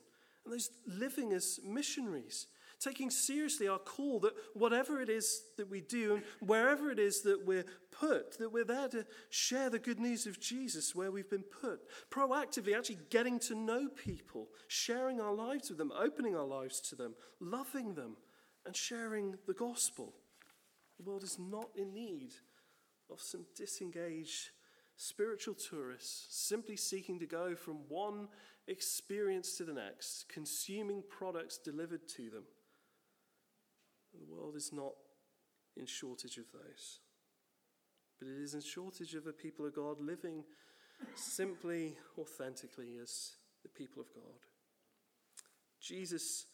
And 0.45 0.53
those 0.53 0.69
living 0.85 1.33
as 1.33 1.59
missionaries, 1.63 2.47
taking 2.79 3.09
seriously 3.09 3.67
our 3.67 3.79
call 3.79 4.19
that 4.21 4.33
whatever 4.53 5.01
it 5.01 5.09
is 5.09 5.41
that 5.57 5.69
we 5.69 5.81
do 5.81 6.15
and 6.15 6.23
wherever 6.39 6.89
it 6.89 6.99
is 6.99 7.21
that 7.23 7.45
we're 7.45 7.65
put, 7.91 8.37
that 8.37 8.51
we're 8.51 8.63
there 8.63 8.87
to 8.87 9.05
share 9.29 9.69
the 9.69 9.79
good 9.79 9.99
news 9.99 10.25
of 10.25 10.39
Jesus 10.39 10.95
where 10.95 11.11
we've 11.11 11.29
been 11.29 11.43
put. 11.43 11.81
Proactively, 12.09 12.77
actually 12.77 12.99
getting 13.09 13.39
to 13.39 13.55
know 13.55 13.89
people, 13.89 14.47
sharing 14.67 15.19
our 15.19 15.33
lives 15.33 15.69
with 15.69 15.77
them, 15.77 15.91
opening 15.97 16.35
our 16.35 16.45
lives 16.45 16.79
to 16.81 16.95
them, 16.95 17.15
loving 17.39 17.95
them, 17.95 18.15
and 18.69 18.75
sharing 18.75 19.33
the 19.47 19.53
gospel. 19.55 20.13
The 20.97 21.03
world 21.03 21.23
is 21.23 21.39
not 21.39 21.69
in 21.75 21.91
need 21.91 22.33
of 23.11 23.19
some 23.19 23.47
disengaged 23.55 24.51
spiritual 24.95 25.55
tourists 25.55 26.27
simply 26.29 26.75
seeking 26.75 27.17
to 27.17 27.25
go 27.25 27.55
from 27.55 27.77
one 27.87 28.27
experience 28.67 29.57
to 29.57 29.63
the 29.63 29.73
next, 29.73 30.29
consuming 30.31 31.01
products 31.09 31.57
delivered 31.57 32.07
to 32.09 32.29
them. 32.29 32.43
The 34.13 34.31
world 34.31 34.55
is 34.55 34.69
not 34.71 34.93
in 35.75 35.87
shortage 35.87 36.37
of 36.37 36.51
those. 36.53 36.99
But 38.19 38.27
it 38.27 38.39
is 38.39 38.53
in 38.53 38.61
shortage 38.61 39.15
of 39.15 39.25
a 39.25 39.33
people 39.33 39.65
of 39.65 39.73
God 39.73 39.99
living 39.99 40.43
simply, 41.15 41.97
authentically 42.19 42.99
as 43.01 43.31
the 43.63 43.69
people 43.69 43.99
of 43.99 44.13
God. 44.13 44.45
Jesus 45.81 46.45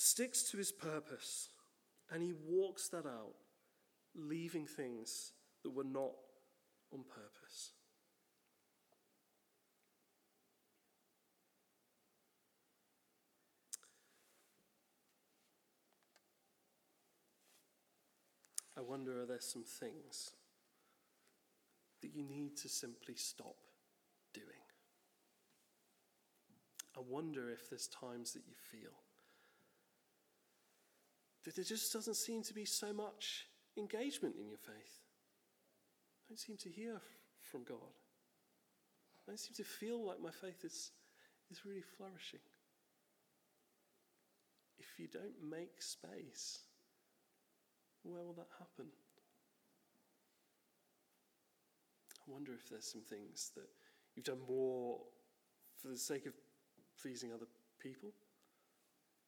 sticks 0.00 0.44
to 0.44 0.56
his 0.56 0.70
purpose 0.70 1.48
and 2.12 2.22
he 2.22 2.32
walks 2.46 2.88
that 2.88 3.04
out, 3.04 3.34
leaving 4.14 4.64
things 4.64 5.32
that 5.64 5.70
were 5.70 5.82
not 5.82 6.12
on 6.92 7.02
purpose. 7.02 7.72
I 18.76 18.80
wonder 18.82 19.20
are 19.20 19.26
there 19.26 19.40
some 19.40 19.64
things 19.64 20.30
that 22.02 22.14
you 22.14 22.22
need 22.22 22.56
to 22.58 22.68
simply 22.68 23.16
stop 23.16 23.56
doing? 24.32 24.46
I 26.96 27.00
wonder 27.00 27.50
if 27.50 27.68
there's 27.68 27.88
times 27.88 28.32
that 28.34 28.44
you 28.46 28.54
feel 28.70 28.92
that 31.48 31.56
there 31.56 31.64
just 31.64 31.90
doesn't 31.94 32.16
seem 32.16 32.42
to 32.42 32.52
be 32.52 32.66
so 32.66 32.92
much 32.92 33.46
engagement 33.78 34.34
in 34.38 34.50
your 34.50 34.58
faith. 34.58 35.00
I 36.20 36.28
don't 36.28 36.38
seem 36.38 36.58
to 36.58 36.68
hear 36.68 37.00
from 37.40 37.64
God. 37.64 37.96
I 39.16 39.30
don't 39.30 39.40
seem 39.40 39.54
to 39.54 39.64
feel 39.64 40.06
like 40.06 40.20
my 40.20 40.30
faith 40.30 40.62
is, 40.62 40.90
is 41.50 41.64
really 41.64 41.80
flourishing. 41.96 42.40
If 44.78 44.98
you 44.98 45.08
don't 45.08 45.50
make 45.50 45.80
space, 45.80 46.58
where 48.02 48.22
will 48.22 48.34
that 48.34 48.48
happen? 48.58 48.90
I 52.20 52.30
wonder 52.30 52.52
if 52.52 52.68
there's 52.68 52.92
some 52.92 53.00
things 53.00 53.52
that 53.54 53.70
you've 54.14 54.26
done 54.26 54.42
more 54.46 54.98
for 55.80 55.88
the 55.88 55.96
sake 55.96 56.26
of 56.26 56.34
pleasing 57.00 57.32
other 57.32 57.46
people. 57.80 58.12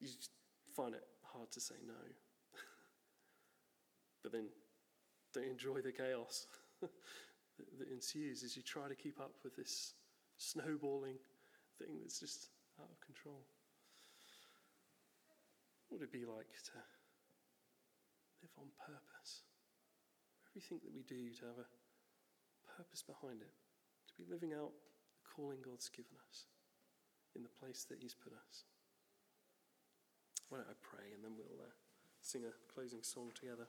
You 0.01 0.09
find 0.77 0.95
it 0.95 1.05
hard 1.33 1.51
to 1.53 1.61
say 1.61 1.77
no. 1.87 1.95
but 4.23 4.33
then 4.33 4.49
don't 5.35 5.47
enjoy 5.47 5.81
the 5.81 5.93
chaos. 5.93 6.47
that 7.79 7.91
ensues 7.93 8.43
as 8.43 8.57
you 8.57 8.63
try 8.63 8.89
to 8.89 8.95
keep 8.95 9.21
up 9.21 9.33
with 9.45 9.57
this 9.57 9.95
snowballing 10.37 11.19
thing 11.79 12.01
that's 12.01 12.21
just 12.21 12.49
out 12.81 12.89
of 12.91 13.01
control. 13.01 13.45
What 15.89 16.01
would 16.01 16.09
it 16.09 16.13
be 16.13 16.25
like 16.25 16.49
to 16.73 16.79
live 18.43 18.55
on 18.57 18.73
purpose? 18.79 19.45
Everything 20.51 20.81
that 20.83 20.95
we 20.95 21.03
do 21.03 21.31
to 21.41 21.45
have 21.47 21.61
a 21.61 21.69
purpose 22.77 23.03
behind 23.03 23.43
it, 23.43 23.55
to 24.09 24.15
be 24.17 24.25
living 24.31 24.53
out 24.55 24.73
the 25.15 25.23
calling 25.29 25.59
God's 25.63 25.89
given 25.89 26.17
us 26.31 26.47
in 27.37 27.43
the 27.43 27.53
place 27.61 27.87
that 27.91 27.99
He's 28.01 28.15
put 28.15 28.33
us. 28.33 28.65
Why 30.51 30.59
don't 30.59 30.69
I 30.69 30.75
pray 30.83 31.07
and 31.15 31.25
then 31.25 31.33
we'll 31.37 31.65
uh, 31.65 31.71
sing 32.21 32.43
a 32.45 32.73
closing 32.75 33.03
song 33.03 33.31
together. 33.35 33.67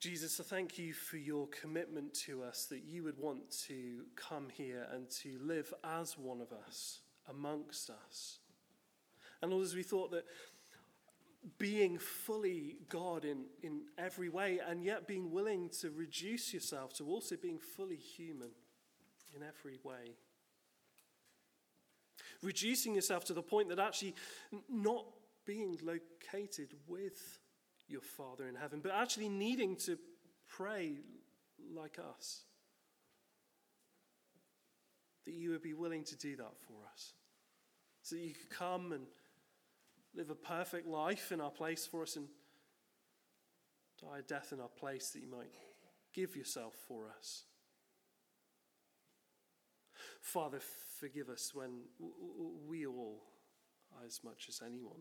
Jesus, 0.00 0.38
I 0.38 0.44
thank 0.44 0.78
you 0.78 0.92
for 0.92 1.16
your 1.16 1.48
commitment 1.48 2.14
to 2.26 2.44
us 2.44 2.66
that 2.66 2.84
you 2.84 3.02
would 3.02 3.18
want 3.18 3.50
to 3.66 4.04
come 4.14 4.48
here 4.52 4.86
and 4.92 5.10
to 5.22 5.38
live 5.42 5.74
as 5.82 6.16
one 6.16 6.40
of 6.40 6.52
us, 6.52 7.00
amongst 7.28 7.90
us. 7.90 8.38
And 9.42 9.50
Lord, 9.50 9.64
as 9.64 9.74
we 9.74 9.82
thought 9.82 10.12
that 10.12 10.24
being 11.58 11.98
fully 11.98 12.76
God 12.88 13.24
in, 13.24 13.46
in 13.62 13.86
every 13.96 14.28
way, 14.28 14.60
and 14.64 14.84
yet 14.84 15.08
being 15.08 15.32
willing 15.32 15.68
to 15.80 15.90
reduce 15.90 16.52
yourself 16.54 16.92
to 16.98 17.04
also 17.04 17.36
being 17.36 17.58
fully 17.58 17.96
human 17.96 18.50
in 19.34 19.42
every 19.42 19.78
way. 19.82 20.16
Reducing 22.42 22.94
yourself 22.94 23.24
to 23.26 23.34
the 23.34 23.42
point 23.42 23.68
that 23.68 23.78
actually 23.78 24.14
not 24.68 25.04
being 25.44 25.78
located 25.82 26.74
with 26.86 27.38
your 27.88 28.02
Father 28.02 28.46
in 28.46 28.54
heaven, 28.54 28.80
but 28.80 28.92
actually 28.92 29.28
needing 29.28 29.76
to 29.76 29.98
pray 30.48 30.98
like 31.74 31.98
us. 31.98 32.42
That 35.24 35.34
you 35.34 35.50
would 35.50 35.62
be 35.62 35.74
willing 35.74 36.04
to 36.04 36.16
do 36.16 36.36
that 36.36 36.56
for 36.66 36.74
us. 36.92 37.12
So 38.02 38.16
that 38.16 38.22
you 38.22 38.34
could 38.34 38.50
come 38.50 38.92
and 38.92 39.06
live 40.14 40.30
a 40.30 40.34
perfect 40.34 40.86
life 40.86 41.32
in 41.32 41.40
our 41.40 41.50
place 41.50 41.86
for 41.86 42.02
us 42.02 42.16
and 42.16 42.28
die 44.00 44.18
a 44.18 44.22
death 44.22 44.52
in 44.52 44.60
our 44.60 44.68
place 44.68 45.10
that 45.10 45.20
you 45.20 45.30
might 45.30 45.50
give 46.14 46.36
yourself 46.36 46.74
for 46.86 47.10
us. 47.18 47.44
Father, 50.28 50.60
forgive 51.00 51.30
us 51.30 51.54
when 51.54 51.84
we 52.68 52.84
all, 52.84 53.22
as 54.06 54.20
much 54.22 54.44
as 54.50 54.60
anyone, 54.62 55.00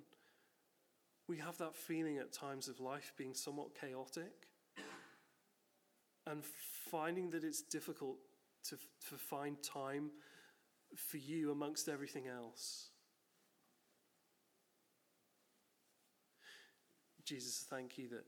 we 1.27 1.35
have 1.35 1.57
that 1.57 1.75
feeling 1.75 2.17
at 2.17 2.31
times 2.31 2.69
of 2.69 2.79
life 2.79 3.11
being 3.17 3.33
somewhat 3.33 3.77
chaotic 3.77 4.47
and 6.25 6.45
finding 6.89 7.29
that 7.31 7.43
it's 7.43 7.61
difficult 7.61 8.15
to, 8.69 8.77
to 9.09 9.15
find 9.17 9.61
time 9.61 10.11
for 10.95 11.17
you 11.17 11.51
amongst 11.51 11.89
everything 11.89 12.27
else. 12.27 12.91
Jesus, 17.25 17.65
thank 17.69 17.97
you 17.97 18.07
that 18.07 18.23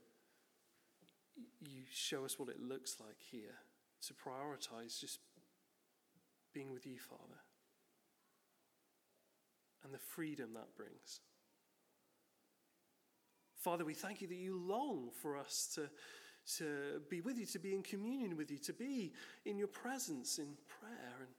you 1.61 1.83
show 1.89 2.25
us 2.25 2.37
what 2.37 2.49
it 2.49 2.59
looks 2.59 2.97
like 2.99 3.21
here 3.31 3.55
to 4.05 4.13
prioritize 4.13 4.99
just 4.99 5.19
being 6.53 6.71
with 6.71 6.85
you, 6.85 6.97
Father, 6.97 7.39
and 9.83 9.93
the 9.93 9.99
freedom 9.99 10.53
that 10.53 10.75
brings. 10.75 11.21
Father, 13.55 13.83
we 13.83 13.93
thank 13.93 14.21
you 14.21 14.27
that 14.27 14.37
you 14.37 14.57
long 14.57 15.09
for 15.21 15.37
us 15.37 15.69
to, 15.75 15.89
to 16.57 17.01
be 17.09 17.19
with 17.19 17.37
you, 17.37 17.45
to 17.47 17.59
be 17.59 17.73
in 17.73 17.83
communion 17.83 18.37
with 18.37 18.49
you, 18.49 18.57
to 18.59 18.73
be 18.73 19.13
in 19.45 19.57
your 19.57 19.67
presence 19.67 20.37
in 20.37 20.55
prayer. 20.79 21.17
And 21.19 21.29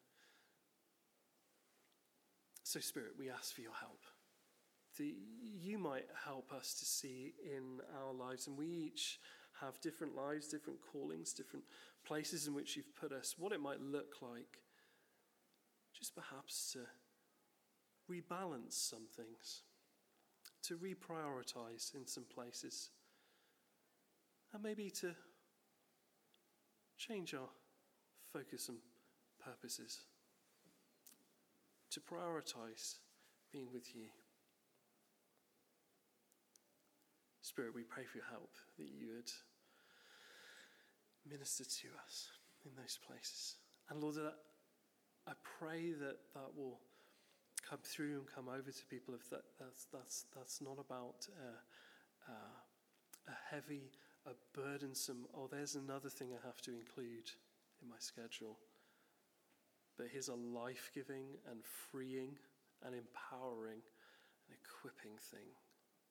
so, 2.62 2.78
Spirit, 2.78 3.12
we 3.18 3.30
ask 3.30 3.54
for 3.54 3.62
your 3.62 3.72
help. 3.80 4.02
That 4.98 5.14
you 5.40 5.78
might 5.78 6.04
help 6.24 6.52
us 6.52 6.74
to 6.74 6.84
see 6.84 7.32
in 7.42 7.80
our 8.04 8.12
lives, 8.12 8.46
and 8.46 8.56
we 8.56 8.66
each 8.66 9.18
have 9.60 9.80
different 9.80 10.14
lives, 10.14 10.46
different 10.48 10.80
callings, 10.92 11.32
different 11.32 11.64
places 12.04 12.46
in 12.46 12.54
which 12.54 12.76
you've 12.76 12.94
put 12.94 13.12
us, 13.12 13.34
what 13.38 13.52
it 13.52 13.60
might 13.60 13.80
look 13.80 14.16
like, 14.20 14.58
just 16.00 16.14
perhaps 16.14 16.72
to 16.72 16.80
rebalance 18.10 18.72
some 18.72 19.06
things, 19.14 19.62
to 20.62 20.76
reprioritize 20.76 21.94
in 21.94 22.06
some 22.06 22.24
places, 22.34 22.90
and 24.52 24.62
maybe 24.62 24.90
to 24.90 25.14
change 26.96 27.34
our 27.34 27.48
focus 28.32 28.68
and 28.68 28.78
purposes, 29.44 30.00
to 31.90 32.00
prioritize 32.00 32.96
being 33.52 33.68
with 33.72 33.94
you. 33.94 34.06
Spirit, 37.42 37.74
we 37.74 37.82
pray 37.82 38.04
for 38.04 38.18
your 38.18 38.26
help, 38.30 38.50
that 38.78 38.88
you 38.88 39.08
would 39.14 39.30
minister 41.30 41.64
to 41.64 41.88
us 42.04 42.28
in 42.64 42.70
those 42.76 42.98
places. 43.06 43.56
And 43.90 44.00
Lord, 44.00 44.16
I 45.30 45.34
pray 45.60 45.92
that 45.92 46.18
that 46.34 46.50
will 46.56 46.80
come 47.68 47.78
through 47.84 48.18
and 48.18 48.26
come 48.26 48.48
over 48.48 48.72
to 48.72 48.84
people 48.90 49.14
if 49.14 49.30
that, 49.30 49.42
that's, 49.60 49.86
that's, 49.92 50.24
that's 50.34 50.60
not 50.60 50.78
about 50.80 51.28
uh, 51.38 52.32
uh, 52.32 53.30
a 53.30 53.54
heavy, 53.54 53.92
a 54.26 54.32
burdensome, 54.58 55.26
oh, 55.36 55.46
there's 55.48 55.76
another 55.76 56.08
thing 56.08 56.30
I 56.32 56.44
have 56.44 56.60
to 56.62 56.72
include 56.72 57.30
in 57.80 57.88
my 57.88 58.00
schedule. 58.00 58.58
But 59.96 60.08
here's 60.12 60.28
a 60.28 60.34
life 60.34 60.90
giving 60.92 61.38
and 61.48 61.60
freeing 61.92 62.34
and 62.84 62.92
empowering 62.92 63.82
and 64.48 64.58
equipping 64.58 65.16
thing 65.30 65.54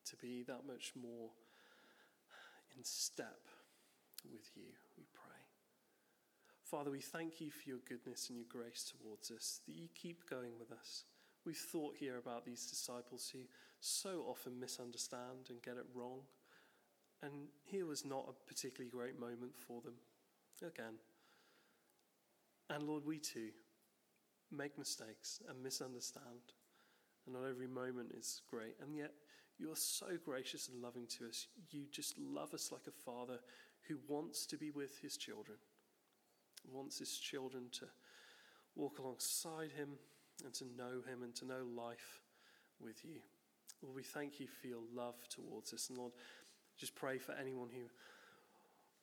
to 0.05 0.15
be 0.15 0.43
that 0.43 0.65
much 0.65 0.93
more 0.95 1.29
in 2.77 2.85
step 2.85 3.41
with 4.31 4.49
you, 4.55 4.71
we. 4.97 5.03
Father, 6.69 6.91
we 6.91 7.01
thank 7.01 7.41
you 7.41 7.49
for 7.49 7.67
your 7.67 7.79
goodness 7.87 8.29
and 8.29 8.37
your 8.37 8.45
grace 8.47 8.91
towards 8.91 9.31
us, 9.31 9.61
that 9.65 9.75
you 9.75 9.87
keep 9.95 10.29
going 10.29 10.51
with 10.59 10.71
us. 10.71 11.05
We've 11.43 11.57
thought 11.57 11.95
here 11.97 12.17
about 12.19 12.45
these 12.45 12.67
disciples 12.67 13.27
who 13.33 13.39
so 13.79 14.23
often 14.29 14.59
misunderstand 14.59 15.49
and 15.49 15.63
get 15.63 15.77
it 15.77 15.87
wrong. 15.95 16.19
And 17.23 17.47
here 17.63 17.87
was 17.87 18.05
not 18.05 18.29
a 18.29 18.47
particularly 18.47 18.91
great 18.91 19.19
moment 19.19 19.53
for 19.57 19.81
them. 19.81 19.95
Again. 20.61 20.99
And 22.69 22.83
Lord, 22.83 23.03
we 23.03 23.17
too 23.17 23.49
make 24.51 24.77
mistakes 24.77 25.41
and 25.49 25.63
misunderstand. 25.63 26.53
And 27.25 27.35
not 27.35 27.49
every 27.49 27.67
moment 27.67 28.11
is 28.15 28.41
great. 28.47 28.75
And 28.79 28.95
yet, 28.95 29.13
you 29.57 29.71
are 29.71 29.75
so 29.75 30.07
gracious 30.23 30.69
and 30.69 30.83
loving 30.83 31.07
to 31.17 31.27
us. 31.27 31.47
You 31.71 31.85
just 31.91 32.19
love 32.19 32.53
us 32.53 32.71
like 32.71 32.85
a 32.87 32.91
father 32.91 33.39
who 33.87 33.97
wants 34.07 34.45
to 34.45 34.57
be 34.57 34.69
with 34.69 34.99
his 35.01 35.17
children, 35.17 35.57
wants 36.71 36.99
his 36.99 37.17
children 37.17 37.65
to 37.71 37.85
walk 38.75 38.99
alongside 38.99 39.71
him 39.71 39.89
and 40.43 40.53
to 40.53 40.65
know 40.77 41.01
him 41.07 41.23
and 41.23 41.35
to 41.35 41.45
know 41.45 41.65
life 41.75 42.21
with 42.79 43.03
you. 43.03 43.19
Lord, 43.81 43.95
we 43.95 44.03
thank 44.03 44.39
you 44.39 44.47
for 44.47 44.67
your 44.67 44.83
love 44.93 45.15
towards 45.29 45.73
us. 45.73 45.89
And 45.89 45.97
Lord, 45.97 46.13
just 46.77 46.95
pray 46.95 47.17
for 47.17 47.33
anyone 47.33 47.69
who 47.69 47.83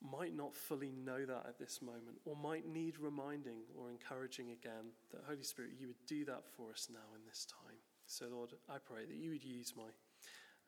might 0.03 0.35
not 0.35 0.55
fully 0.55 0.93
know 0.93 1.25
that 1.25 1.47
at 1.49 1.59
this 1.59 1.81
moment 1.81 2.19
or 2.25 2.37
might 2.37 2.67
need 2.67 2.99
reminding 2.99 3.61
or 3.79 3.91
encouraging 3.91 4.51
again 4.51 4.93
that 5.11 5.23
Holy 5.27 5.43
Spirit, 5.43 5.73
you 5.79 5.87
would 5.89 6.07
do 6.07 6.25
that 6.25 6.45
for 6.57 6.71
us 6.71 6.89
now 6.93 7.15
in 7.15 7.23
this 7.27 7.47
time. 7.47 7.77
So, 8.07 8.27
Lord, 8.31 8.51
I 8.69 8.77
pray 8.79 9.05
that 9.05 9.17
you 9.17 9.31
would 9.31 9.45
use 9.45 9.73
my 9.77 9.89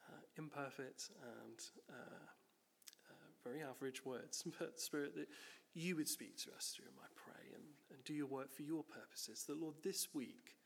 uh, 0.09 0.21
imperfect 0.37 1.11
and 1.23 1.61
uh, 1.91 2.25
uh, 3.11 3.29
very 3.45 3.63
average 3.63 4.05
words, 4.05 4.45
but 4.59 4.81
Spirit, 4.81 5.15
that 5.17 5.29
you 5.79 5.97
would 5.97 6.09
speak 6.09 6.37
to 6.39 6.51
us 6.57 6.75
through 6.75 6.87
them, 6.87 6.99
I 7.01 7.07
pray, 7.15 7.55
and, 7.55 7.63
and 7.93 8.05
do 8.05 8.13
your 8.13 8.27
work 8.27 8.53
for 8.53 8.63
your 8.63 8.83
purposes. 8.83 9.45
That, 9.47 9.61
Lord, 9.61 9.77
this 9.83 10.09
week 10.13 10.57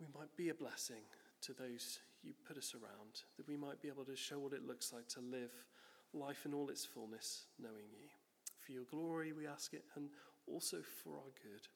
we 0.00 0.06
might 0.18 0.34
be 0.36 0.48
a 0.48 0.54
blessing 0.54 1.04
to 1.42 1.52
those 1.52 2.00
you 2.22 2.32
put 2.48 2.56
us 2.56 2.74
around, 2.74 3.22
that 3.36 3.46
we 3.46 3.56
might 3.56 3.80
be 3.80 3.88
able 3.88 4.04
to 4.04 4.16
show 4.16 4.38
what 4.38 4.52
it 4.52 4.66
looks 4.66 4.92
like 4.92 5.06
to 5.08 5.20
live 5.20 5.52
life 6.12 6.46
in 6.46 6.54
all 6.54 6.70
its 6.70 6.84
fullness, 6.84 7.44
knowing 7.60 7.86
you. 7.92 8.08
For 8.60 8.72
your 8.72 8.84
glory, 8.90 9.32
we 9.32 9.46
ask 9.46 9.74
it, 9.74 9.84
and 9.94 10.08
also 10.46 10.78
for 11.02 11.10
our 11.10 11.30
good. 11.42 11.68